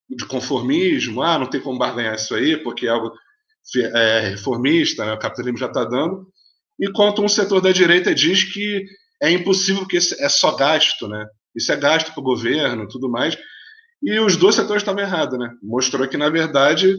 de 0.08 0.26
conformismo, 0.26 1.22
ah, 1.22 1.38
não 1.38 1.46
tem 1.46 1.60
como 1.60 1.78
barganhar 1.78 2.14
isso 2.14 2.34
aí, 2.34 2.56
porque 2.56 2.86
é 2.86 2.90
algo 2.90 3.12
é, 3.94 4.20
reformista, 4.30 5.04
né, 5.04 5.12
o 5.12 5.18
capitalismo 5.18 5.58
já 5.58 5.66
está 5.66 5.84
dando, 5.84 6.26
enquanto 6.80 7.22
um 7.22 7.28
setor 7.28 7.60
da 7.60 7.70
direita 7.70 8.14
diz 8.14 8.44
que 8.44 8.84
é 9.22 9.30
impossível 9.30 9.86
que 9.86 9.98
é 9.98 10.28
só 10.28 10.56
gasto, 10.56 11.06
né? 11.06 11.26
Isso 11.54 11.70
é 11.70 11.76
gasto 11.76 12.12
para 12.12 12.20
o 12.20 12.24
governo, 12.24 12.88
tudo 12.88 13.10
mais. 13.10 13.36
E 14.02 14.18
os 14.18 14.36
dois 14.36 14.54
setores 14.54 14.82
estavam 14.82 15.02
errados, 15.02 15.38
né? 15.38 15.50
Mostrou 15.62 16.08
que 16.08 16.16
na 16.16 16.30
verdade 16.30 16.96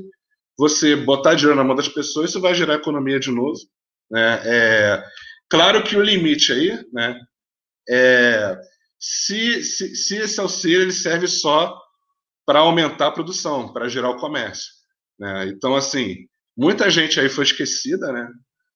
você 0.58 0.96
botar 0.96 1.34
dinheiro 1.34 1.56
na 1.56 1.64
mão 1.64 1.76
das 1.76 1.88
pessoas, 1.88 2.30
isso 2.30 2.42
vai 2.42 2.54
gerar 2.54 2.76
economia 2.76 3.20
de 3.20 3.32
novo. 3.32 3.60
Né? 4.10 4.42
É, 4.46 5.04
claro 5.50 5.84
que 5.84 5.96
o 5.96 6.02
limite 6.02 6.52
aí, 6.52 6.80
né, 6.94 7.20
é, 7.90 8.58
se, 9.00 9.64
se, 9.64 9.96
se 9.96 10.18
esse 10.18 10.40
auxílio 10.40 10.82
ele 10.82 10.92
serve 10.92 11.28
só 11.28 11.76
para 12.46 12.60
aumentar 12.60 13.08
a 13.08 13.12
produção, 13.12 13.72
para 13.72 13.90
gerar 13.90 14.10
o 14.10 14.18
comércio. 14.18 14.72
Né? 15.20 15.48
Então, 15.48 15.76
assim, 15.76 16.28
muita 16.58 16.90
gente 16.90 17.20
aí 17.20 17.30
foi 17.30 17.44
esquecida, 17.44 18.12
né? 18.12 18.28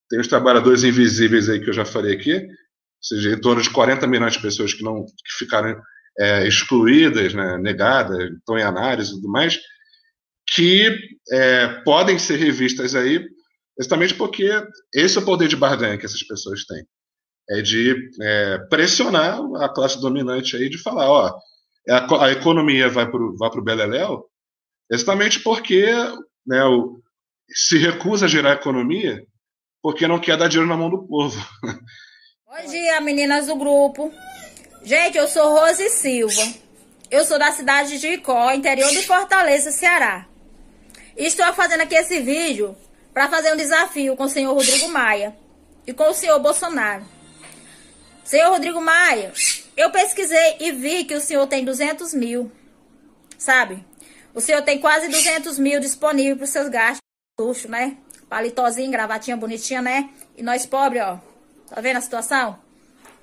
Tem 0.09 0.19
os 0.19 0.27
trabalhadores 0.27 0.83
invisíveis 0.83 1.49
aí 1.49 1.59
que 1.59 1.69
eu 1.69 1.73
já 1.73 1.83
falei 1.83 2.15
aqui, 2.15 2.35
ou 2.35 2.47
seja, 3.01 3.31
em 3.31 3.41
torno 3.41 3.61
de 3.61 3.69
40 3.69 4.05
milhões 4.05 4.33
de 4.33 4.41
pessoas 4.41 4.73
que 4.73 4.83
não 4.83 5.03
que 5.03 5.37
ficaram 5.37 5.79
é, 6.19 6.47
excluídas, 6.47 7.33
né, 7.33 7.57
negadas, 7.57 8.17
estão 8.31 8.57
em 8.57 8.63
análise 8.63 9.11
e 9.11 9.15
tudo 9.15 9.29
mais 9.29 9.59
que 10.47 10.97
é, 11.31 11.67
podem 11.83 12.19
ser 12.19 12.37
revistas 12.37 12.95
aí, 12.95 13.25
justamente 13.79 14.13
porque 14.13 14.49
esse 14.93 15.17
é 15.17 15.21
o 15.21 15.25
poder 15.25 15.47
de 15.47 15.55
barganha 15.55 15.97
que 15.97 16.05
essas 16.05 16.23
pessoas 16.23 16.65
têm. 16.65 16.85
É 17.49 17.61
de 17.61 17.95
é, 18.21 18.57
pressionar 18.69 19.39
a 19.57 19.69
classe 19.69 19.99
dominante 20.01 20.55
aí 20.55 20.69
de 20.69 20.77
falar, 20.77 21.09
ó, 21.09 21.39
a, 21.89 22.25
a 22.25 22.31
economia 22.31 22.89
vai 22.89 23.09
para 23.09 23.21
o 23.21 23.37
vai 23.37 23.49
Beleléu, 23.61 24.25
exatamente 24.91 25.39
porque 25.39 25.85
né, 26.45 26.63
o, 26.63 26.99
se 27.49 27.77
recusa 27.77 28.25
a 28.25 28.29
gerar 28.29 28.53
economia 28.53 29.23
porque 29.81 30.07
não 30.07 30.19
quer 30.19 30.37
dar 30.37 30.47
dinheiro 30.47 30.67
na 30.67 30.77
mão 30.77 30.89
do 30.89 31.07
povo. 31.07 31.39
Bom 32.47 32.67
dia, 32.67 32.99
meninas 33.01 33.47
do 33.47 33.55
grupo. 33.55 34.11
Gente, 34.83 35.17
eu 35.17 35.27
sou 35.27 35.59
Rose 35.59 35.89
Silva. 35.89 36.41
Eu 37.11 37.23
sou 37.23 37.37
da 37.37 37.51
cidade 37.51 37.99
de 37.99 38.07
Icó, 38.07 38.51
interior 38.51 38.89
de 38.89 39.05
Fortaleza, 39.05 39.71
Ceará. 39.71 40.27
Estou 41.17 41.53
fazendo 41.53 41.81
aqui 41.81 41.95
esse 41.95 42.19
vídeo 42.19 42.75
para 43.13 43.29
fazer 43.29 43.53
um 43.53 43.55
desafio 43.55 44.17
com 44.17 44.25
o 44.25 44.29
senhor 44.29 44.53
Rodrigo 44.53 44.89
Maia 44.89 45.33
e 45.87 45.93
com 45.93 46.09
o 46.09 46.13
senhor 46.13 46.37
Bolsonaro. 46.39 47.05
Senhor 48.25 48.49
Rodrigo 48.49 48.81
Maia, 48.81 49.31
eu 49.77 49.89
pesquisei 49.91 50.57
e 50.59 50.73
vi 50.73 51.05
que 51.05 51.15
o 51.15 51.21
senhor 51.21 51.47
tem 51.47 51.63
200 51.63 52.13
mil, 52.13 52.51
sabe? 53.37 53.81
O 54.33 54.41
senhor 54.41 54.61
tem 54.63 54.77
quase 54.77 55.07
200 55.07 55.57
mil 55.57 55.79
disponível 55.79 56.35
para 56.35 56.43
os 56.43 56.49
seus 56.49 56.67
gastos, 56.67 56.99
luxo, 57.39 57.69
né? 57.69 57.95
Palitozinho, 58.27 58.91
gravatinha 58.91 59.37
bonitinha, 59.37 59.81
né? 59.81 60.09
E 60.35 60.43
nós 60.43 60.65
pobres, 60.65 61.01
ó, 61.01 61.21
tá 61.69 61.79
vendo 61.79 61.97
a 61.97 62.01
situação? 62.01 62.59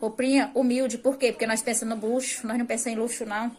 Roupinha 0.00 0.50
humilde, 0.54 0.96
por 0.96 1.18
quê? 1.18 1.30
Porque 1.30 1.46
nós 1.46 1.61
pensamos 1.61 1.99
no 1.99 2.08
luxo, 2.08 2.46
nós 2.46 2.56
não 2.56 2.64
pensamos 2.64 2.96
em 2.96 3.00
luxo, 3.02 3.26
não. 3.26 3.54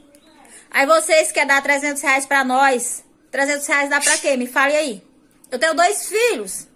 Aí 0.71 0.87
vocês 0.87 1.31
querem 1.31 1.49
dar 1.49 1.61
300 1.61 2.01
reais 2.01 2.25
para 2.25 2.43
nós, 2.43 3.03
300 3.33 3.65
reais 3.65 3.89
dá 3.89 3.99
pra 3.99 4.15
quê? 4.19 4.37
Me 4.37 4.45
fale 4.45 4.75
aí. 4.75 5.03
Eu 5.49 5.57
tenho 5.57 5.73
dois 5.73 6.07
filhos. 6.07 6.67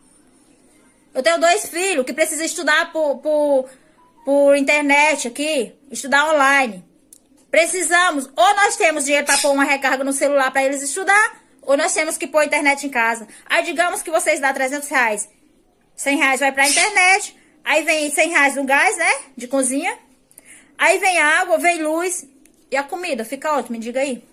Eu 1.14 1.22
tenho 1.22 1.40
dois 1.40 1.68
filhos 1.68 2.04
que 2.04 2.12
precisam 2.12 2.44
estudar 2.44 2.92
por, 2.92 3.20
por, 3.20 3.70
por 4.26 4.58
internet 4.58 5.28
aqui, 5.28 5.76
estudar 5.92 6.34
online. 6.34 6.84
Precisamos, 7.52 8.28
ou 8.36 8.56
nós 8.56 8.76
temos 8.76 9.06
dinheiro 9.06 9.26
para 9.26 9.38
pôr 9.38 9.52
uma 9.52 9.64
recarga 9.64 10.04
no 10.04 10.12
celular 10.12 10.52
para 10.52 10.64
eles 10.64 10.82
estudar, 10.82 11.42
ou 11.62 11.78
nós 11.78 11.94
temos 11.94 12.18
que 12.18 12.26
pôr 12.26 12.44
internet 12.44 12.88
em 12.88 12.90
casa. 12.90 13.28
Aí 13.46 13.64
digamos 13.64 14.02
que 14.02 14.10
vocês 14.10 14.40
dão 14.40 14.52
300 14.52 14.90
reais. 14.90 15.30
100 15.96 16.18
reais 16.18 16.40
vai 16.40 16.52
pra 16.52 16.68
internet, 16.68 17.38
aí 17.64 17.84
vem 17.84 18.10
100 18.10 18.30
reais 18.30 18.56
no 18.56 18.64
gás, 18.64 18.98
né, 18.98 19.12
de 19.36 19.48
cozinha. 19.48 19.96
Aí 20.76 20.98
vem 20.98 21.20
água, 21.20 21.60
vem 21.60 21.84
luz 21.84 22.28
e 22.72 22.76
a 22.76 22.84
comida. 22.84 23.24
Fica 23.24 23.54
ótimo, 23.54 23.78
me 23.78 23.80
diga 23.80 24.00
aí. 24.00 24.24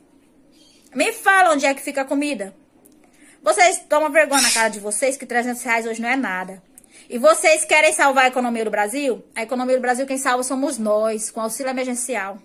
Me 0.94 1.12
fala 1.12 1.52
onde 1.52 1.66
é 1.66 1.74
que 1.74 1.82
fica 1.82 2.02
a 2.02 2.04
comida. 2.04 2.54
Vocês 3.42 3.80
tomam 3.88 4.10
vergonha 4.10 4.42
na 4.42 4.50
cara 4.50 4.68
de 4.68 4.80
vocês 4.80 5.16
que 5.16 5.26
300 5.26 5.62
reais 5.62 5.86
hoje 5.86 6.00
não 6.00 6.08
é 6.08 6.16
nada. 6.16 6.62
E 7.10 7.18
vocês 7.18 7.64
querem 7.64 7.92
salvar 7.92 8.24
a 8.24 8.28
economia 8.28 8.64
do 8.64 8.70
Brasil? 8.70 9.24
A 9.34 9.42
economia 9.42 9.76
do 9.76 9.82
Brasil 9.82 10.06
quem 10.06 10.16
salva 10.16 10.42
somos 10.42 10.78
nós, 10.78 11.30
com 11.30 11.40
auxílio 11.40 11.70
emergencial. 11.70 12.38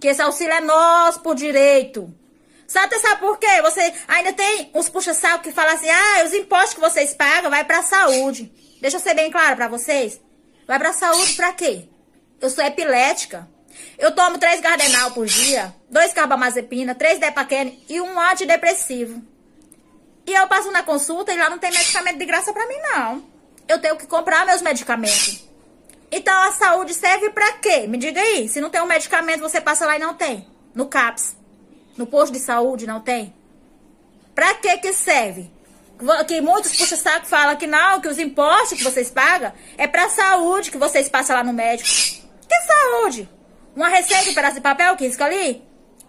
Que 0.00 0.08
esse 0.08 0.22
auxílio 0.22 0.52
é 0.52 0.60
nosso 0.60 1.20
por 1.20 1.34
direito. 1.34 2.12
Sabe, 2.66 2.98
sabe 2.98 3.20
por 3.20 3.38
quê? 3.38 3.62
Você 3.62 3.92
ainda 4.08 4.32
tem 4.32 4.70
uns 4.74 4.88
puxa-saco 4.88 5.44
que 5.44 5.52
falam 5.52 5.74
assim, 5.74 5.88
ah, 5.88 6.24
os 6.24 6.32
impostos 6.32 6.74
que 6.74 6.80
vocês 6.80 7.14
pagam 7.14 7.50
vai 7.50 7.64
pra 7.64 7.82
saúde. 7.82 8.52
Deixa 8.80 8.96
eu 8.96 9.00
ser 9.00 9.14
bem 9.14 9.30
claro 9.30 9.56
para 9.56 9.68
vocês. 9.68 10.20
Vai 10.66 10.78
pra 10.78 10.92
saúde 10.92 11.34
pra 11.34 11.52
quê? 11.52 11.84
Eu 12.40 12.50
sou 12.50 12.64
epilética. 12.64 13.48
Eu 13.98 14.14
tomo 14.14 14.38
três 14.38 14.60
Gardenal 14.60 15.10
por 15.10 15.26
dia, 15.26 15.74
dois 15.90 16.12
carbamazepina, 16.12 16.94
três 16.94 17.18
Depaquene 17.18 17.84
e 17.88 18.00
um 18.00 18.20
antidepressivo. 18.20 19.22
E 20.26 20.34
eu 20.34 20.46
passo 20.46 20.70
na 20.70 20.82
consulta 20.82 21.32
e 21.32 21.38
lá 21.38 21.48
não 21.48 21.58
tem 21.58 21.70
medicamento 21.70 22.18
de 22.18 22.26
graça 22.26 22.52
para 22.52 22.66
mim, 22.66 22.76
não. 22.92 23.24
Eu 23.66 23.80
tenho 23.80 23.96
que 23.96 24.06
comprar 24.06 24.44
meus 24.44 24.60
medicamentos. 24.60 25.48
Então 26.10 26.42
a 26.42 26.52
saúde 26.52 26.94
serve 26.94 27.30
para 27.30 27.52
quê? 27.54 27.86
Me 27.86 27.98
diga 27.98 28.20
aí. 28.20 28.48
Se 28.48 28.60
não 28.60 28.70
tem 28.70 28.80
um 28.80 28.86
medicamento, 28.86 29.40
você 29.40 29.60
passa 29.60 29.86
lá 29.86 29.96
e 29.96 30.00
não 30.00 30.14
tem. 30.14 30.46
No 30.74 30.86
CAPS. 30.86 31.36
No 31.96 32.06
posto 32.06 32.32
de 32.32 32.38
saúde 32.38 32.86
não 32.86 33.00
tem. 33.00 33.34
Pra 34.34 34.54
que 34.54 34.78
que 34.78 34.92
serve? 34.92 35.50
Que 36.26 36.40
muitos 36.40 36.76
puxa-saco 36.76 37.26
falam 37.26 37.56
que 37.56 37.66
não, 37.66 38.00
que 38.00 38.06
os 38.06 38.18
impostos 38.18 38.78
que 38.78 38.84
vocês 38.84 39.10
pagam 39.10 39.52
é 39.76 39.86
pra 39.86 40.08
saúde 40.08 40.70
que 40.70 40.78
vocês 40.78 41.08
passam 41.08 41.34
lá 41.34 41.42
no 41.42 41.52
médico. 41.52 41.88
Que 42.48 42.60
saúde? 42.66 43.28
Uma 43.78 43.88
receita, 43.90 44.28
um 44.28 44.34
pedaço 44.34 44.56
de 44.56 44.60
papel 44.60 44.96
que 44.96 45.06
ali? 45.22 45.62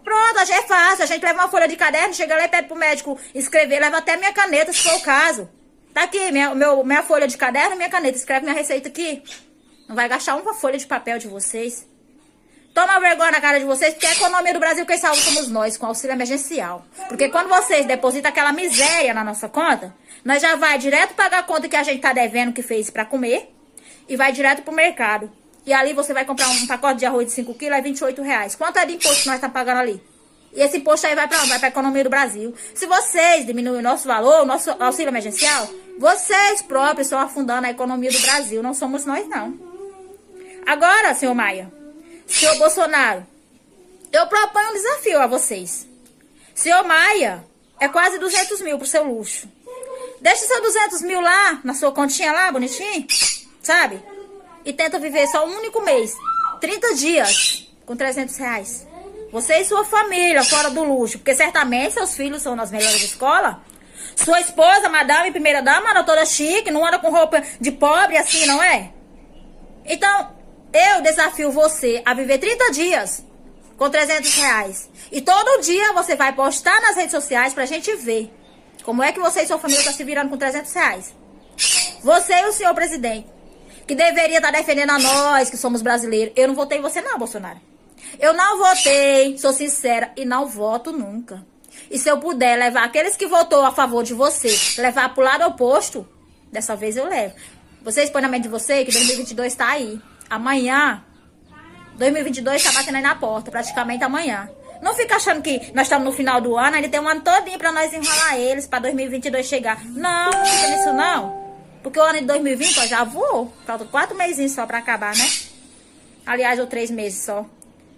Pronto, 0.03 0.39
é 0.39 0.61
fácil. 0.63 1.03
A 1.03 1.05
gente 1.05 1.21
leva 1.21 1.37
uma 1.37 1.49
folha 1.49 1.67
de 1.67 1.75
caderno, 1.75 2.15
chega 2.15 2.35
lá 2.35 2.45
e 2.45 2.47
pede 2.47 2.67
pro 2.67 2.75
médico 2.75 3.15
escrever, 3.35 3.79
leva 3.79 3.97
até 3.97 4.17
minha 4.17 4.33
caneta, 4.33 4.73
se 4.73 4.81
for 4.81 4.95
o 4.95 5.01
caso. 5.01 5.47
Tá 5.93 6.01
aqui, 6.01 6.31
minha, 6.31 6.55
meu, 6.55 6.83
minha 6.83 7.03
folha 7.03 7.27
de 7.27 7.37
caderno, 7.37 7.75
minha 7.75 7.87
caneta. 7.87 8.17
Escreve 8.17 8.43
minha 8.43 8.55
receita 8.55 8.89
aqui. 8.89 9.21
Não 9.87 9.95
vai 9.95 10.09
gastar 10.09 10.35
uma 10.35 10.55
folha 10.55 10.79
de 10.79 10.87
papel 10.87 11.19
de 11.19 11.27
vocês. 11.27 11.87
Toma 12.73 12.99
vergonha 12.99 13.33
na 13.33 13.39
cara 13.39 13.59
de 13.59 13.65
vocês, 13.65 13.93
porque 13.93 14.07
a 14.07 14.13
economia 14.13 14.53
do 14.53 14.59
Brasil 14.59 14.83
quem 14.87 14.97
salva 14.97 15.21
somos 15.21 15.47
nós, 15.47 15.77
com 15.77 15.85
auxílio 15.85 16.15
emergencial. 16.15 16.83
Porque 17.07 17.29
quando 17.29 17.49
vocês 17.49 17.85
depositam 17.85 18.31
aquela 18.31 18.51
miséria 18.51 19.13
na 19.13 19.23
nossa 19.23 19.47
conta, 19.47 19.93
nós 20.25 20.41
já 20.41 20.55
vai 20.55 20.79
direto 20.79 21.13
pagar 21.13 21.39
a 21.41 21.43
conta 21.43 21.69
que 21.69 21.75
a 21.75 21.83
gente 21.83 22.01
tá 22.01 22.13
devendo 22.13 22.51
que 22.51 22.63
fez 22.63 22.89
para 22.89 23.05
comer 23.05 23.53
e 24.07 24.15
vai 24.15 24.31
direto 24.31 24.63
pro 24.63 24.73
mercado. 24.73 25.31
E 25.69 25.73
ali 25.73 25.93
você 25.93 26.15
vai 26.15 26.25
comprar 26.25 26.49
um 26.49 26.65
pacote 26.65 26.97
de 26.97 27.05
arroz 27.05 27.27
de 27.27 27.31
5 27.33 27.53
quilos, 27.53 27.77
é 27.77 27.81
28 27.83 28.23
reais. 28.23 28.55
Quanto 28.55 28.77
é 28.77 28.87
de 28.87 28.93
imposto 28.93 29.21
que 29.21 29.27
nós 29.27 29.35
estamos 29.35 29.53
pagando 29.53 29.81
ali? 29.81 30.01
E 30.51 30.61
esse 30.61 30.77
imposto 30.77 31.05
aí 31.05 31.13
vai 31.13 31.27
para 31.27 31.45
Vai 31.45 31.59
a 31.61 31.67
economia 31.67 32.03
do 32.03 32.09
Brasil. 32.09 32.55
Se 32.73 32.87
vocês 32.87 33.45
diminuem 33.45 33.77
o 33.77 33.83
nosso 33.83 34.07
valor, 34.07 34.41
o 34.41 34.45
nosso 34.47 34.71
auxílio 34.79 35.11
emergencial, 35.11 35.69
vocês 35.99 36.63
próprios 36.63 37.05
estão 37.05 37.19
afundando 37.19 37.67
a 37.67 37.69
economia 37.69 38.11
do 38.11 38.19
Brasil. 38.19 38.63
Não 38.63 38.73
somos 38.73 39.05
nós, 39.05 39.27
não. 39.27 39.59
Agora, 40.65 41.13
senhor 41.13 41.35
Maia, 41.35 41.71
senhor 42.25 42.57
Bolsonaro, 42.57 43.23
eu 44.11 44.25
proponho 44.25 44.71
um 44.71 44.73
desafio 44.73 45.21
a 45.21 45.27
vocês. 45.27 45.87
Senhor 46.55 46.83
Maia, 46.83 47.45
é 47.79 47.87
quase 47.87 48.17
200 48.17 48.59
mil 48.61 48.79
pro 48.79 48.87
seu 48.87 49.03
luxo. 49.03 49.47
Deixa 50.19 50.47
seu 50.47 50.63
200 50.63 51.03
mil 51.03 51.21
lá, 51.21 51.59
na 51.63 51.75
sua 51.75 51.91
continha 51.91 52.31
lá, 52.31 52.51
bonitinho, 52.51 53.05
sabe? 53.61 54.01
E 54.65 54.73
tenta 54.73 54.99
viver 54.99 55.27
só 55.27 55.45
um 55.45 55.57
único 55.57 55.81
mês, 55.81 56.13
30 56.59 56.95
dias, 56.95 57.67
com 57.85 57.95
300 57.95 58.37
reais. 58.37 58.87
Você 59.31 59.57
e 59.59 59.65
sua 59.65 59.85
família, 59.85 60.43
fora 60.43 60.69
do 60.69 60.83
luxo, 60.83 61.19
porque 61.19 61.35
certamente 61.35 61.93
seus 61.93 62.15
filhos 62.15 62.41
são 62.41 62.55
nas 62.55 62.71
melhores 62.71 63.03
escolas. 63.03 63.55
Sua 64.15 64.39
esposa, 64.41 64.89
madame, 64.89 65.31
primeira 65.31 65.61
dama, 65.61 65.91
anda 65.91 66.03
toda 66.03 66.25
chique, 66.25 66.71
não 66.71 66.85
anda 66.85 66.99
com 66.99 67.11
roupa 67.11 67.41
de 67.59 67.71
pobre 67.71 68.17
assim, 68.17 68.45
não 68.45 68.61
é? 68.61 68.91
Então, 69.85 70.35
eu 70.73 71.01
desafio 71.01 71.51
você 71.51 72.01
a 72.05 72.13
viver 72.13 72.37
30 72.37 72.71
dias 72.71 73.23
com 73.77 73.89
300 73.89 74.33
reais. 74.35 74.89
E 75.11 75.21
todo 75.21 75.61
dia 75.61 75.93
você 75.93 76.15
vai 76.15 76.33
postar 76.33 76.81
nas 76.81 76.95
redes 76.95 77.11
sociais 77.11 77.53
pra 77.53 77.65
gente 77.65 77.95
ver 77.95 78.31
como 78.83 79.01
é 79.01 79.11
que 79.11 79.19
você 79.19 79.41
e 79.41 79.47
sua 79.47 79.57
família 79.57 79.79
estão 79.79 79.93
tá 79.93 79.97
se 79.97 80.03
virando 80.03 80.29
com 80.29 80.37
300 80.37 80.73
reais. 80.73 81.13
Você 82.03 82.33
e 82.33 82.45
o 82.45 82.51
senhor 82.51 82.73
presidente, 82.73 83.27
que 83.89 83.95
deveria 83.95 84.37
estar 84.37 84.51
tá 84.51 84.57
defendendo 84.59 84.91
a 84.91 84.99
nós, 84.99 85.49
que 85.49 85.57
somos 85.57 85.81
brasileiros. 85.81 86.31
Eu 86.35 86.47
não 86.47 86.53
votei 86.53 86.77
em 86.77 86.81
você 86.81 87.01
não, 87.01 87.17
Bolsonaro. 87.17 87.59
Eu 88.19 88.33
não 88.35 88.59
votei, 88.59 89.35
sou 89.39 89.51
sincera, 89.51 90.11
e 90.15 90.23
não 90.25 90.45
voto 90.45 90.91
nunca. 90.91 91.43
E 91.89 91.97
se 91.97 92.07
eu 92.07 92.19
puder 92.19 92.55
levar 92.55 92.83
aqueles 92.83 93.17
que 93.17 93.25
votou 93.25 93.65
a 93.65 93.71
favor 93.71 94.03
de 94.03 94.13
você, 94.13 94.55
levar 94.79 95.11
pro 95.15 95.23
lado 95.23 95.43
oposto, 95.47 96.07
dessa 96.51 96.75
vez 96.75 96.97
eu 96.97 97.09
levo. 97.09 97.33
Vocês 97.81 98.11
põem 98.11 98.21
na 98.21 98.27
mente 98.27 98.43
de 98.43 98.49
você 98.49 98.85
que 98.85 98.91
2022 98.91 99.55
tá 99.55 99.69
aí. 99.69 99.99
Amanhã, 100.29 101.03
2022 101.95 102.63
tá 102.63 102.71
batendo 102.71 102.97
aí 102.97 103.01
na 103.01 103.15
porta, 103.15 103.49
praticamente 103.49 104.03
amanhã. 104.03 104.51
Não 104.83 104.93
fica 104.93 105.15
achando 105.15 105.41
que 105.41 105.71
nós 105.73 105.87
estamos 105.87 106.05
no 106.05 106.11
final 106.11 106.39
do 106.39 106.55
ano, 106.55 106.75
ainda 106.75 106.89
tem 106.89 106.99
um 106.99 107.09
ano 107.09 107.21
todinho 107.21 107.57
pra 107.57 107.71
nós 107.71 107.91
enrolar 107.91 108.37
eles, 108.37 108.67
pra 108.67 108.77
2022 108.77 109.47
chegar. 109.47 109.83
Não, 109.83 110.29
não 110.29 110.45
fica 110.45 110.67
nisso 110.67 110.93
não. 110.93 111.38
Porque 111.81 111.99
o 111.99 112.03
ano 112.03 112.19
de 112.19 112.25
2020, 112.25 112.79
ó, 112.79 112.85
já 112.85 113.03
voou. 113.03 113.53
Faltam 113.65 113.87
quatro 113.87 114.17
meses 114.17 114.51
só 114.51 114.65
pra 114.65 114.79
acabar, 114.79 115.15
né? 115.15 115.25
Aliás, 116.25 116.59
ou 116.59 116.67
três 116.67 116.91
meses 116.91 117.23
só. 117.23 117.49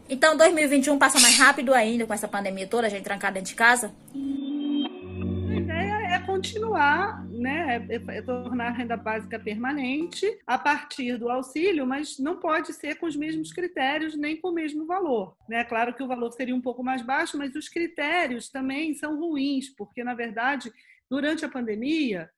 Então, 0.09 0.35
2021 0.35 0.97
passa 0.97 1.19
mais 1.19 1.37
rápido 1.37 1.73
ainda 1.73 2.05
com 2.05 2.13
essa 2.13 2.27
pandemia 2.27 2.67
toda, 2.67 2.87
a 2.87 2.89
gente 2.89 3.03
trancada 3.03 3.35
dentro 3.35 3.49
de 3.49 3.55
casa. 3.55 3.93
A 4.13 5.55
ideia 5.55 6.15
é 6.15 6.19
continuar, 6.19 7.25
né, 7.29 7.87
é, 7.89 8.17
é 8.17 8.21
tornar 8.21 8.67
a 8.67 8.71
renda 8.71 8.97
básica 8.97 9.39
permanente 9.39 10.25
a 10.45 10.57
partir 10.57 11.17
do 11.17 11.29
auxílio, 11.29 11.87
mas 11.87 12.19
não 12.19 12.35
pode 12.35 12.73
ser 12.73 12.95
com 12.95 13.05
os 13.05 13.15
mesmos 13.15 13.53
critérios 13.53 14.17
nem 14.17 14.35
com 14.35 14.49
o 14.49 14.53
mesmo 14.53 14.85
valor. 14.85 15.33
Né? 15.47 15.63
Claro 15.63 15.93
que 15.93 16.03
o 16.03 16.07
valor 16.07 16.31
seria 16.33 16.53
um 16.53 16.61
pouco 16.61 16.83
mais 16.83 17.01
baixo, 17.01 17.37
mas 17.37 17.55
os 17.55 17.69
critérios 17.69 18.49
também 18.49 18.93
são 18.93 19.17
ruins, 19.17 19.69
porque, 19.69 20.03
na 20.03 20.13
verdade, 20.13 20.73
durante 21.09 21.45
a 21.45 21.49
pandemia, 21.49 22.29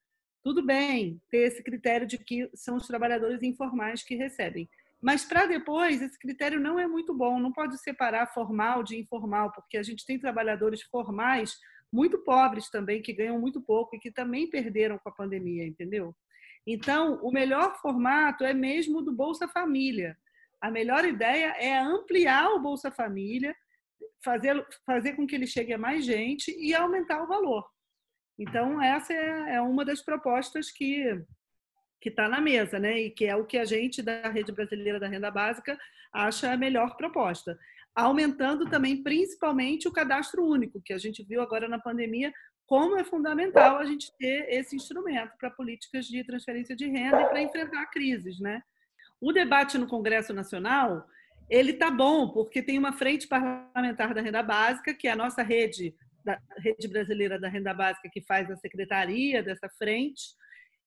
tudo 0.43 0.63
bem 0.63 1.21
ter 1.31 1.47
esse 1.47 1.63
critério 1.63 2.05
de 2.05 2.17
que 2.17 2.49
são 2.53 2.75
os 2.75 2.85
trabalhadores 2.85 3.41
informais 3.41 4.03
que 4.03 4.15
recebem. 4.15 4.69
Mas 5.01 5.25
para 5.25 5.45
depois, 5.45 6.01
esse 6.01 6.17
critério 6.19 6.59
não 6.59 6.79
é 6.79 6.87
muito 6.87 7.13
bom, 7.13 7.39
não 7.39 7.51
pode 7.51 7.77
separar 7.77 8.33
formal 8.33 8.83
de 8.83 8.97
informal, 8.97 9.51
porque 9.51 9.77
a 9.77 9.83
gente 9.83 10.05
tem 10.05 10.19
trabalhadores 10.19 10.81
formais 10.83 11.57
muito 11.91 12.17
pobres 12.19 12.69
também, 12.69 13.01
que 13.01 13.13
ganham 13.13 13.39
muito 13.39 13.61
pouco 13.61 13.95
e 13.95 13.99
que 13.99 14.11
também 14.11 14.49
perderam 14.49 14.97
com 14.97 15.09
a 15.09 15.13
pandemia, 15.13 15.65
entendeu? 15.65 16.15
Então, 16.65 17.19
o 17.21 17.31
melhor 17.31 17.79
formato 17.81 18.43
é 18.43 18.53
mesmo 18.53 19.01
do 19.01 19.11
Bolsa 19.11 19.47
Família. 19.47 20.17
A 20.61 20.71
melhor 20.71 21.05
ideia 21.05 21.53
é 21.57 21.77
ampliar 21.77 22.49
o 22.53 22.59
Bolsa 22.59 22.89
Família, 22.89 23.53
fazer, 24.23 24.65
fazer 24.85 25.13
com 25.13 25.27
que 25.27 25.35
ele 25.35 25.45
chegue 25.45 25.73
a 25.73 25.77
mais 25.77 26.05
gente 26.05 26.49
e 26.57 26.73
aumentar 26.73 27.21
o 27.21 27.27
valor. 27.27 27.72
Então, 28.37 28.81
essa 28.81 29.13
é, 29.13 29.55
é 29.55 29.61
uma 29.61 29.85
das 29.85 30.01
propostas 30.01 30.71
que 30.71 31.23
que 32.03 32.09
está 32.09 32.27
na 32.27 32.41
mesa, 32.41 32.77
né? 32.77 32.99
E 32.99 33.09
que 33.09 33.23
é 33.23 33.33
o 33.33 33.45
que 33.45 33.57
a 33.57 33.63
gente 33.63 34.01
da 34.01 34.27
Rede 34.27 34.51
Brasileira 34.51 34.99
da 34.99 35.07
Renda 35.07 35.31
Básica 35.31 35.79
acha 36.11 36.51
a 36.51 36.57
melhor 36.57 36.97
proposta. 36.97 37.57
Aumentando 37.95 38.69
também, 38.69 39.01
principalmente, 39.01 39.87
o 39.87 39.91
cadastro 39.91 40.45
único, 40.45 40.81
que 40.81 40.91
a 40.91 40.97
gente 40.97 41.23
viu 41.23 41.41
agora 41.41 41.65
na 41.69 41.79
pandemia, 41.79 42.33
como 42.67 42.97
é 42.97 43.05
fundamental 43.05 43.77
a 43.77 43.85
gente 43.85 44.11
ter 44.17 44.49
esse 44.49 44.75
instrumento 44.75 45.31
para 45.37 45.49
políticas 45.49 46.05
de 46.05 46.21
transferência 46.25 46.75
de 46.75 46.87
renda 46.87 47.21
e 47.21 47.29
para 47.29 47.41
enfrentar 47.41 47.85
crises, 47.85 48.37
né? 48.37 48.61
O 49.21 49.31
debate 49.31 49.77
no 49.77 49.87
Congresso 49.87 50.33
Nacional, 50.33 51.07
ele 51.49 51.71
está 51.71 51.89
bom, 51.89 52.27
porque 52.29 52.61
tem 52.61 52.77
uma 52.77 52.91
frente 52.91 53.27
parlamentar 53.29 54.13
da 54.13 54.21
renda 54.21 54.43
básica, 54.43 54.93
que 54.93 55.07
é 55.07 55.11
a 55.11 55.15
nossa 55.15 55.41
rede, 55.41 55.95
da 56.23 56.39
rede 56.57 56.87
brasileira 56.87 57.39
da 57.39 57.49
renda 57.49 57.73
básica, 57.73 58.09
que 58.11 58.21
faz 58.21 58.49
a 58.49 58.55
secretaria 58.55 59.43
dessa 59.43 59.69
frente, 59.77 60.21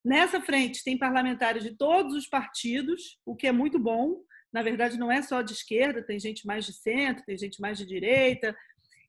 Nessa 0.07 0.41
frente 0.41 0.85
tem 0.85 0.97
parlamentares 0.97 1.65
de 1.65 1.77
todos 1.77 2.15
os 2.15 2.29
partidos, 2.29 3.19
o 3.27 3.35
que 3.35 3.49
é 3.49 3.51
muito 3.51 3.77
bom. 3.77 4.23
Na 4.53 4.63
verdade, 4.63 4.97
não 4.97 5.11
é 5.11 5.21
só 5.21 5.43
de 5.43 5.53
esquerda, 5.53 6.01
tem 6.01 6.21
gente 6.21 6.47
mais 6.47 6.65
de 6.65 6.73
centro, 6.73 7.25
tem 7.25 7.37
gente 7.37 7.61
mais 7.61 7.77
de 7.77 7.85
direita. 7.85 8.57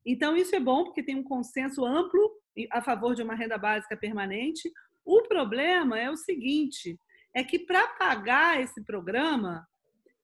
Então, 0.03 0.35
isso 0.35 0.55
é 0.55 0.59
bom 0.59 0.85
porque 0.85 1.03
tem 1.03 1.15
um 1.15 1.23
consenso 1.23 1.85
amplo 1.85 2.31
a 2.71 2.81
favor 2.81 3.13
de 3.13 3.21
uma 3.21 3.35
renda 3.35 3.59
básica 3.59 3.95
permanente. 3.95 4.71
O 5.05 5.21
problema 5.21 5.99
é 5.99 6.09
o 6.09 6.17
seguinte: 6.17 6.99
é 7.31 7.43
que 7.43 7.59
para 7.59 7.89
pagar 7.89 8.59
esse 8.59 8.83
programa 8.83 9.67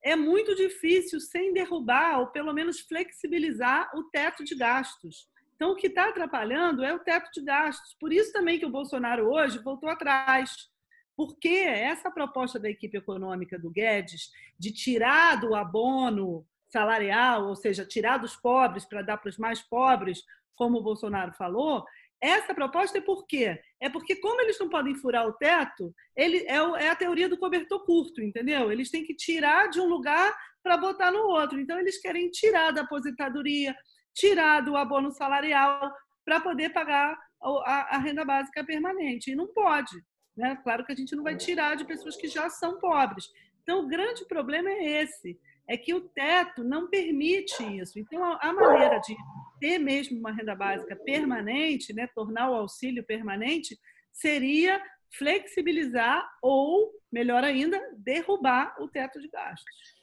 é 0.03 0.15
muito 0.15 0.55
difícil 0.55 1.19
sem 1.19 1.53
derrubar 1.53 2.19
ou 2.19 2.31
pelo 2.31 2.51
menos 2.51 2.79
flexibilizar 2.79 3.91
o 3.95 4.05
teto 4.05 4.43
de 4.43 4.55
gastos. 4.55 5.27
Então, 5.63 5.71
o 5.71 5.77
que 5.77 5.87
está 5.87 6.09
atrapalhando 6.09 6.83
é 6.83 6.93
o 6.93 6.99
teto 6.99 7.31
de 7.31 7.41
gastos. 7.41 7.95
Por 7.97 8.11
isso 8.11 8.33
também 8.33 8.59
que 8.59 8.65
o 8.65 8.69
Bolsonaro 8.69 9.31
hoje 9.31 9.59
voltou 9.59 9.87
atrás. 9.87 10.69
Porque 11.15 11.47
essa 11.47 12.11
proposta 12.11 12.59
da 12.59 12.69
equipe 12.69 12.97
econômica 12.97 13.57
do 13.57 13.71
Guedes 13.71 14.29
de 14.59 14.73
tirar 14.73 15.39
do 15.39 15.55
abono 15.55 16.45
salarial, 16.67 17.47
ou 17.47 17.55
seja, 17.55 17.85
tirar 17.85 18.17
dos 18.17 18.35
pobres 18.35 18.83
para 18.83 19.01
dar 19.01 19.15
para 19.15 19.29
os 19.29 19.37
mais 19.37 19.61
pobres, 19.61 20.21
como 20.53 20.79
o 20.79 20.83
Bolsonaro 20.83 21.31
falou, 21.31 21.85
essa 22.19 22.53
proposta 22.53 22.97
é 22.97 23.01
por 23.01 23.25
quê? 23.25 23.57
É 23.79 23.89
porque, 23.89 24.17
como 24.17 24.41
eles 24.41 24.59
não 24.59 24.67
podem 24.67 24.95
furar 24.95 25.25
o 25.25 25.31
teto, 25.31 25.95
ele 26.13 26.39
é, 26.39 26.55
é 26.55 26.89
a 26.89 26.95
teoria 26.95 27.29
do 27.29 27.37
cobertor 27.37 27.85
curto, 27.85 28.21
entendeu? 28.21 28.69
Eles 28.69 28.91
têm 28.91 29.05
que 29.05 29.15
tirar 29.15 29.69
de 29.69 29.79
um 29.79 29.87
lugar 29.87 30.35
para 30.61 30.75
botar 30.75 31.09
no 31.09 31.19
outro. 31.19 31.57
Então, 31.57 31.79
eles 31.79 32.01
querem 32.01 32.29
tirar 32.29 32.71
da 32.71 32.81
aposentadoria, 32.81 33.73
tirar 34.13 34.61
do 34.61 34.75
abono 34.77 35.11
salarial 35.11 35.91
para 36.25 36.39
poder 36.39 36.69
pagar 36.69 37.17
a, 37.41 37.95
a, 37.95 37.97
renda 37.97 38.23
básica 38.23 38.63
permanente. 38.63 39.31
E 39.31 39.35
não 39.35 39.47
pode. 39.47 39.95
Né? 40.35 40.57
Claro 40.63 40.85
que 40.85 40.91
a 40.91 40.95
gente 40.95 41.15
não 41.15 41.23
vai 41.23 41.35
tirar 41.35 41.75
de 41.75 41.85
pessoas 41.85 42.15
que 42.15 42.27
já 42.27 42.49
são 42.49 42.79
pobres. 42.79 43.25
Então, 43.61 43.81
o 43.81 43.87
grande 43.87 44.25
problema 44.25 44.69
é 44.69 45.03
esse: 45.03 45.39
é 45.67 45.77
que 45.77 45.93
o 45.93 46.01
teto 46.01 46.63
não 46.63 46.89
permite 46.89 47.63
isso. 47.77 47.99
Então, 47.99 48.23
a, 48.23 48.37
a 48.41 48.53
maneira 48.53 48.99
de 48.99 49.15
ter 49.59 49.77
mesmo 49.77 50.19
uma 50.19 50.31
renda 50.31 50.55
básica 50.55 50.95
permanente, 50.95 51.93
né, 51.93 52.07
tornar 52.13 52.49
o 52.49 52.55
auxílio 52.55 53.03
permanente, 53.03 53.77
seria 54.11 54.81
flexibilizar 55.17 56.27
ou, 56.41 56.91
melhor 57.11 57.43
ainda, 57.43 57.79
derrubar 57.97 58.75
o 58.79 58.87
teto 58.87 59.21
de 59.21 59.27
gastos. 59.27 60.02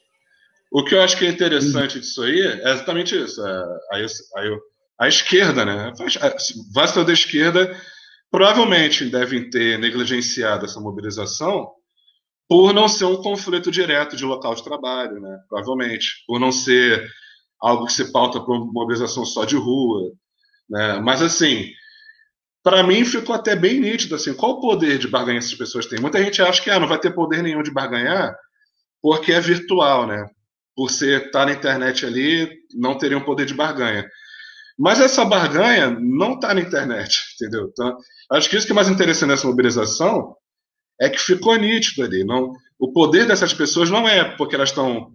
O 0.71 0.85
que 0.85 0.95
eu 0.95 1.01
acho 1.01 1.17
que 1.17 1.25
é 1.25 1.29
interessante 1.29 1.99
disso 1.99 2.23
aí 2.23 2.39
é 2.39 2.71
exatamente 2.71 3.15
isso. 3.15 3.45
É, 3.45 3.51
a, 3.51 3.97
a, 3.97 5.05
a 5.05 5.07
esquerda, 5.07 5.65
né? 5.65 5.91
Vários 6.73 7.05
da 7.05 7.13
esquerda 7.13 7.75
provavelmente 8.31 9.09
devem 9.09 9.49
ter 9.49 9.77
negligenciado 9.77 10.65
essa 10.65 10.79
mobilização 10.79 11.69
por 12.47 12.73
não 12.73 12.87
ser 12.87 13.05
um 13.05 13.21
conflito 13.21 13.69
direto 13.69 14.15
de 14.15 14.23
local 14.23 14.55
de 14.55 14.63
trabalho, 14.63 15.19
né? 15.19 15.37
Provavelmente. 15.49 16.23
Por 16.25 16.39
não 16.39 16.51
ser 16.51 17.05
algo 17.61 17.85
que 17.85 17.93
se 17.93 18.11
pauta 18.11 18.39
por 18.39 18.71
mobilização 18.71 19.25
só 19.25 19.43
de 19.43 19.57
rua. 19.57 20.11
Né? 20.69 20.99
Mas, 20.99 21.21
assim, 21.21 21.69
para 22.63 22.81
mim 22.83 23.03
ficou 23.03 23.35
até 23.35 23.55
bem 23.55 23.79
nítido, 23.79 24.15
assim, 24.15 24.33
qual 24.33 24.53
o 24.53 24.61
poder 24.61 24.97
de 24.97 25.07
barganha 25.07 25.39
essas 25.39 25.53
pessoas 25.53 25.85
têm? 25.85 25.99
Muita 25.99 26.23
gente 26.23 26.41
acha 26.41 26.61
que 26.61 26.69
ah, 26.69 26.79
não 26.79 26.87
vai 26.87 26.99
ter 26.99 27.11
poder 27.11 27.43
nenhum 27.43 27.61
de 27.61 27.71
barganhar 27.71 28.33
porque 29.01 29.33
é 29.33 29.39
virtual, 29.39 30.07
né? 30.07 30.29
Por 30.75 30.89
ser 30.89 31.25
estar 31.25 31.41
tá 31.41 31.45
na 31.45 31.53
internet 31.53 32.05
ali, 32.05 32.49
não 32.73 32.97
teriam 32.97 33.23
poder 33.23 33.45
de 33.45 33.53
barganha. 33.53 34.09
Mas 34.77 34.99
essa 34.99 35.25
barganha 35.25 35.91
não 35.91 36.33
está 36.33 36.53
na 36.53 36.61
internet, 36.61 37.15
entendeu? 37.35 37.69
Então, 37.71 37.97
acho 38.31 38.49
que 38.49 38.55
isso 38.55 38.65
que 38.65 38.71
é 38.71 38.75
mais 38.75 38.89
interessante 38.89 39.29
nessa 39.29 39.47
mobilização 39.47 40.35
é 40.99 41.09
que 41.09 41.19
ficou 41.19 41.55
nítido 41.55 42.03
ali. 42.03 42.23
Não, 42.23 42.51
o 42.79 42.91
poder 42.91 43.27
dessas 43.27 43.53
pessoas 43.53 43.89
não 43.89 44.07
é 44.07 44.35
porque 44.37 44.55
elas 44.55 44.69
estão 44.69 45.13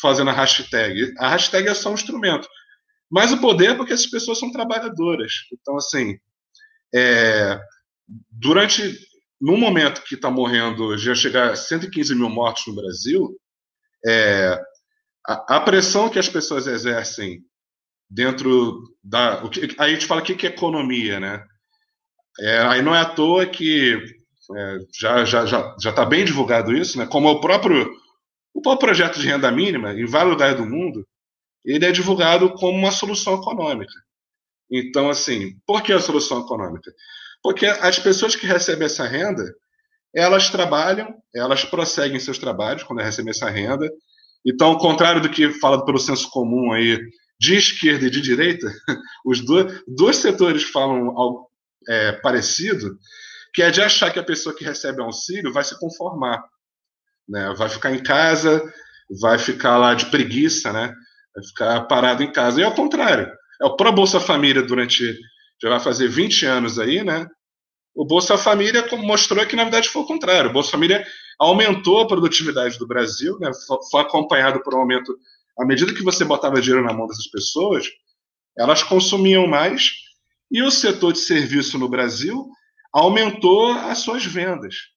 fazendo 0.00 0.30
a 0.30 0.32
hashtag. 0.32 1.12
A 1.18 1.28
hashtag 1.28 1.68
é 1.68 1.74
só 1.74 1.90
um 1.90 1.94
instrumento. 1.94 2.48
Mas 3.10 3.32
o 3.32 3.40
poder 3.40 3.70
é 3.70 3.74
porque 3.74 3.92
essas 3.92 4.06
pessoas 4.06 4.38
são 4.38 4.50
trabalhadoras. 4.50 5.32
Então, 5.52 5.76
assim, 5.76 6.18
é, 6.94 7.60
durante. 8.30 8.98
No 9.40 9.58
momento 9.58 10.02
que 10.04 10.14
está 10.14 10.30
morrendo, 10.30 10.96
já 10.96 11.14
chegar 11.14 11.50
a 11.50 11.56
115 11.56 12.14
mil 12.14 12.30
mortos 12.30 12.66
no 12.66 12.74
Brasil, 12.74 13.38
é, 14.06 14.58
a, 15.26 15.56
a, 15.56 15.60
pressão 15.60 16.08
que 16.08 16.18
as 16.18 16.28
pessoas 16.28 16.66
exercem 16.66 17.42
dentro 18.08 18.82
da. 19.02 19.46
Que, 19.48 19.74
aí 19.78 19.90
a 19.90 19.94
gente 19.94 20.06
fala 20.06 20.20
o 20.20 20.24
que, 20.24 20.34
que 20.34 20.46
é 20.46 20.50
economia, 20.50 21.18
né? 21.18 21.44
É, 22.40 22.58
aí 22.58 22.82
não 22.82 22.94
é 22.94 23.00
à 23.00 23.04
toa 23.04 23.46
que 23.46 23.96
é, 24.56 24.78
já 24.98 25.24
já 25.24 25.46
já 25.46 25.76
já 25.80 25.90
está 25.90 26.04
bem 26.04 26.24
divulgado 26.24 26.76
isso, 26.76 26.98
né? 26.98 27.06
Como 27.06 27.28
o 27.28 27.40
próprio 27.40 27.90
o 28.52 28.60
próprio 28.60 28.88
projeto 28.88 29.18
de 29.18 29.26
renda 29.26 29.50
mínima 29.50 29.92
em 29.92 30.06
vários 30.06 30.32
lugares 30.32 30.56
do 30.56 30.66
mundo, 30.66 31.06
ele 31.64 31.84
é 31.84 31.92
divulgado 31.92 32.52
como 32.54 32.78
uma 32.78 32.92
solução 32.92 33.34
econômica. 33.34 33.92
Então, 34.70 35.10
assim, 35.10 35.58
por 35.66 35.82
que 35.82 35.92
a 35.92 36.00
solução 36.00 36.40
econômica? 36.40 36.92
Porque 37.42 37.66
as 37.66 37.98
pessoas 37.98 38.36
que 38.36 38.46
recebem 38.46 38.86
essa 38.86 39.06
renda, 39.06 39.44
elas 40.14 40.50
trabalham, 40.50 41.14
elas 41.34 41.64
prosseguem 41.64 42.20
seus 42.20 42.38
trabalhos 42.38 42.82
quando 42.82 43.02
recebem 43.02 43.30
essa 43.30 43.50
renda. 43.50 43.90
Então, 44.44 44.68
ao 44.68 44.78
contrário 44.78 45.22
do 45.22 45.30
que 45.30 45.50
fala 45.50 45.84
pelo 45.84 45.98
senso 45.98 46.28
comum 46.30 46.72
aí, 46.72 47.00
de 47.40 47.56
esquerda 47.56 48.06
e 48.06 48.10
de 48.10 48.20
direita, 48.20 48.72
os 49.24 49.40
dois, 49.44 49.82
dois 49.86 50.16
setores 50.16 50.64
falam 50.64 51.16
algo 51.16 51.50
é, 51.88 52.12
parecido, 52.12 52.98
que 53.52 53.62
é 53.62 53.70
de 53.70 53.80
achar 53.80 54.12
que 54.12 54.18
a 54.18 54.24
pessoa 54.24 54.54
que 54.54 54.64
recebe 54.64 55.00
auxílio 55.00 55.52
vai 55.52 55.64
se 55.64 55.78
conformar, 55.78 56.44
né? 57.28 57.54
vai 57.56 57.68
ficar 57.68 57.92
em 57.92 58.02
casa, 58.02 58.62
vai 59.20 59.38
ficar 59.38 59.78
lá 59.78 59.94
de 59.94 60.06
preguiça, 60.06 60.72
né? 60.72 60.92
vai 61.34 61.44
ficar 61.44 61.80
parado 61.82 62.22
em 62.22 62.32
casa. 62.32 62.60
E 62.60 62.64
ao 62.64 62.74
contrário, 62.74 63.30
é 63.60 63.64
o 63.64 63.76
Pro 63.76 63.92
Bolsa 63.92 64.20
Família 64.20 64.62
durante, 64.62 65.18
já 65.62 65.68
vai 65.68 65.80
fazer 65.80 66.08
20 66.08 66.46
anos 66.46 66.78
aí, 66.78 67.04
né? 67.04 67.26
O 67.94 68.04
Bolsa 68.04 68.36
Família 68.36 68.86
mostrou 68.98 69.46
que, 69.46 69.54
na 69.54 69.64
verdade, 69.64 69.88
foi 69.88 70.02
o 70.02 70.06
contrário. 70.06 70.50
O 70.50 70.52
Bolsa 70.52 70.72
Família 70.72 71.06
aumentou 71.38 72.00
a 72.00 72.06
produtividade 72.06 72.78
do 72.78 72.86
Brasil, 72.86 73.38
né? 73.38 73.50
foi 73.90 74.00
acompanhado 74.00 74.60
por 74.62 74.74
um 74.74 74.78
aumento. 74.78 75.16
À 75.58 75.64
medida 75.64 75.94
que 75.94 76.02
você 76.02 76.24
botava 76.24 76.60
dinheiro 76.60 76.84
na 76.84 76.92
mão 76.92 77.06
dessas 77.06 77.28
pessoas, 77.28 77.86
elas 78.58 78.82
consumiam 78.82 79.46
mais 79.46 79.92
e 80.50 80.62
o 80.62 80.70
setor 80.70 81.12
de 81.12 81.20
serviço 81.20 81.78
no 81.78 81.88
Brasil 81.88 82.48
aumentou 82.92 83.72
as 83.72 83.98
suas 83.98 84.24
vendas. 84.24 84.90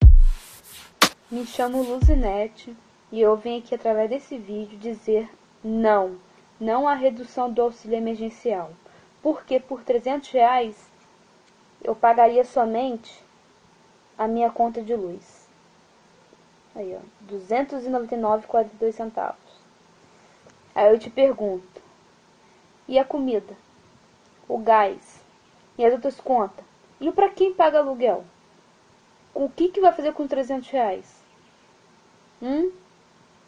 Me 1.30 1.46
chamo 1.46 1.82
Luzinete 1.82 2.74
e 3.12 3.20
eu 3.20 3.36
vim 3.36 3.58
aqui 3.58 3.74
através 3.74 4.10
desse 4.10 4.38
vídeo 4.38 4.78
dizer 4.78 5.28
não 5.62 6.18
não 6.60 6.88
há 6.88 6.94
redução 6.94 7.52
do 7.52 7.62
auxílio 7.62 7.96
emergencial, 7.96 8.72
porque 9.22 9.60
por 9.60 9.82
300 9.82 10.28
reais 10.30 10.74
eu 11.82 11.94
pagaria 11.94 12.44
somente 12.44 13.24
a 14.16 14.26
minha 14.26 14.50
conta 14.50 14.82
de 14.82 14.94
luz. 14.94 15.48
Aí, 16.74 16.96
ó, 16.96 17.32
299,42 17.32 18.92
centavos. 18.92 19.58
Aí 20.74 20.92
eu 20.92 20.98
te 20.98 21.10
pergunto, 21.10 21.82
e 22.86 22.98
a 22.98 23.04
comida? 23.04 23.56
O 24.48 24.58
gás? 24.58 25.22
E 25.76 25.84
as 25.84 25.92
outras 25.92 26.20
contas? 26.20 26.64
E 27.00 27.10
para 27.12 27.28
quem 27.28 27.52
paga 27.52 27.78
aluguel? 27.78 28.24
O 29.34 29.48
que, 29.48 29.68
que 29.68 29.80
vai 29.80 29.92
fazer 29.92 30.12
com 30.12 30.26
300 30.26 30.68
reais? 30.70 31.22
Hum? 32.42 32.72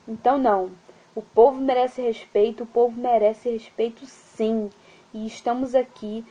Então 0.07 0.39
não. 0.39 0.71
O 1.15 1.23
povo 1.23 1.61
merece 1.61 2.01
respeito, 2.03 2.63
o 2.63 2.67
povo 2.67 3.01
merece 3.01 3.51
respeito 3.51 4.07
sim. 4.07 4.71
E 5.13 5.27
estamos 5.27 5.75
aqui 5.75 6.25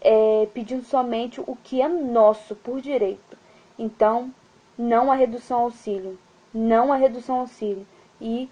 é, 0.00 0.48
pedindo 0.52 0.84
somente 0.84 1.40
o 1.40 1.56
que 1.62 1.82
é 1.82 1.88
nosso 1.88 2.54
por 2.54 2.80
direito. 2.80 3.36
Então, 3.78 4.32
não 4.76 5.10
a 5.10 5.14
redução 5.14 5.58
ao 5.58 5.64
auxílio. 5.64 6.18
Não 6.52 6.92
a 6.92 6.96
redução 6.96 7.36
ao 7.36 7.40
auxílio. 7.42 7.86
E 8.20 8.48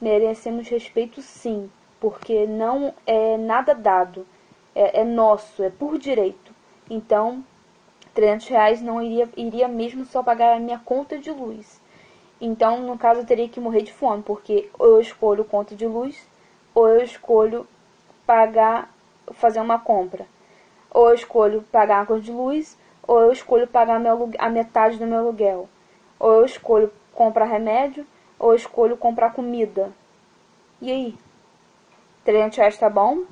merecemos 0.00 0.68
respeito 0.68 1.20
sim, 1.22 1.70
porque 2.00 2.46
não 2.46 2.94
é 3.06 3.36
nada 3.36 3.74
dado. 3.74 4.26
É, 4.74 5.00
é 5.00 5.04
nosso, 5.04 5.62
é 5.62 5.70
por 5.70 5.98
direito. 5.98 6.52
Então, 6.88 7.44
300 8.14 8.48
reais 8.48 8.82
não 8.82 9.02
iria, 9.02 9.28
iria 9.36 9.68
mesmo 9.68 10.04
só 10.04 10.22
pagar 10.22 10.56
a 10.56 10.60
minha 10.60 10.78
conta 10.78 11.18
de 11.18 11.30
luz. 11.30 11.80
Então, 12.40 12.80
no 12.80 12.96
caso, 12.96 13.20
eu 13.20 13.26
teria 13.26 13.48
que 13.48 13.60
morrer 13.60 13.82
de 13.82 13.92
fome, 13.92 14.22
porque 14.22 14.70
ou 14.78 14.86
eu 14.86 15.00
escolho 15.00 15.44
conta 15.44 15.74
de 15.74 15.86
luz, 15.86 16.28
ou 16.74 16.88
eu 16.88 17.02
escolho 17.02 17.66
pagar, 18.24 18.94
fazer 19.32 19.60
uma 19.60 19.78
compra. 19.78 20.26
Ou 20.90 21.08
eu 21.08 21.14
escolho 21.14 21.62
pagar 21.70 22.02
a 22.02 22.06
conta 22.06 22.20
de 22.20 22.32
luz, 22.32 22.76
ou 23.06 23.20
eu 23.20 23.32
escolho 23.32 23.66
pagar 23.66 23.98
meu, 23.98 24.30
a 24.38 24.48
metade 24.48 24.98
do 24.98 25.06
meu 25.06 25.18
aluguel. 25.18 25.68
Ou 26.18 26.40
eu 26.40 26.44
escolho 26.44 26.92
comprar 27.12 27.46
remédio, 27.46 28.06
ou 28.38 28.52
eu 28.52 28.56
escolho 28.56 28.96
comprar 28.96 29.32
comida. 29.32 29.92
E 30.80 30.90
aí? 30.90 31.18
300 32.24 32.58
reais 32.58 32.74
está 32.74 32.90
bom? 32.90 33.24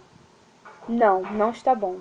Não, 0.89 1.23
não 1.23 1.51
está 1.51 1.75
bom. 1.75 1.97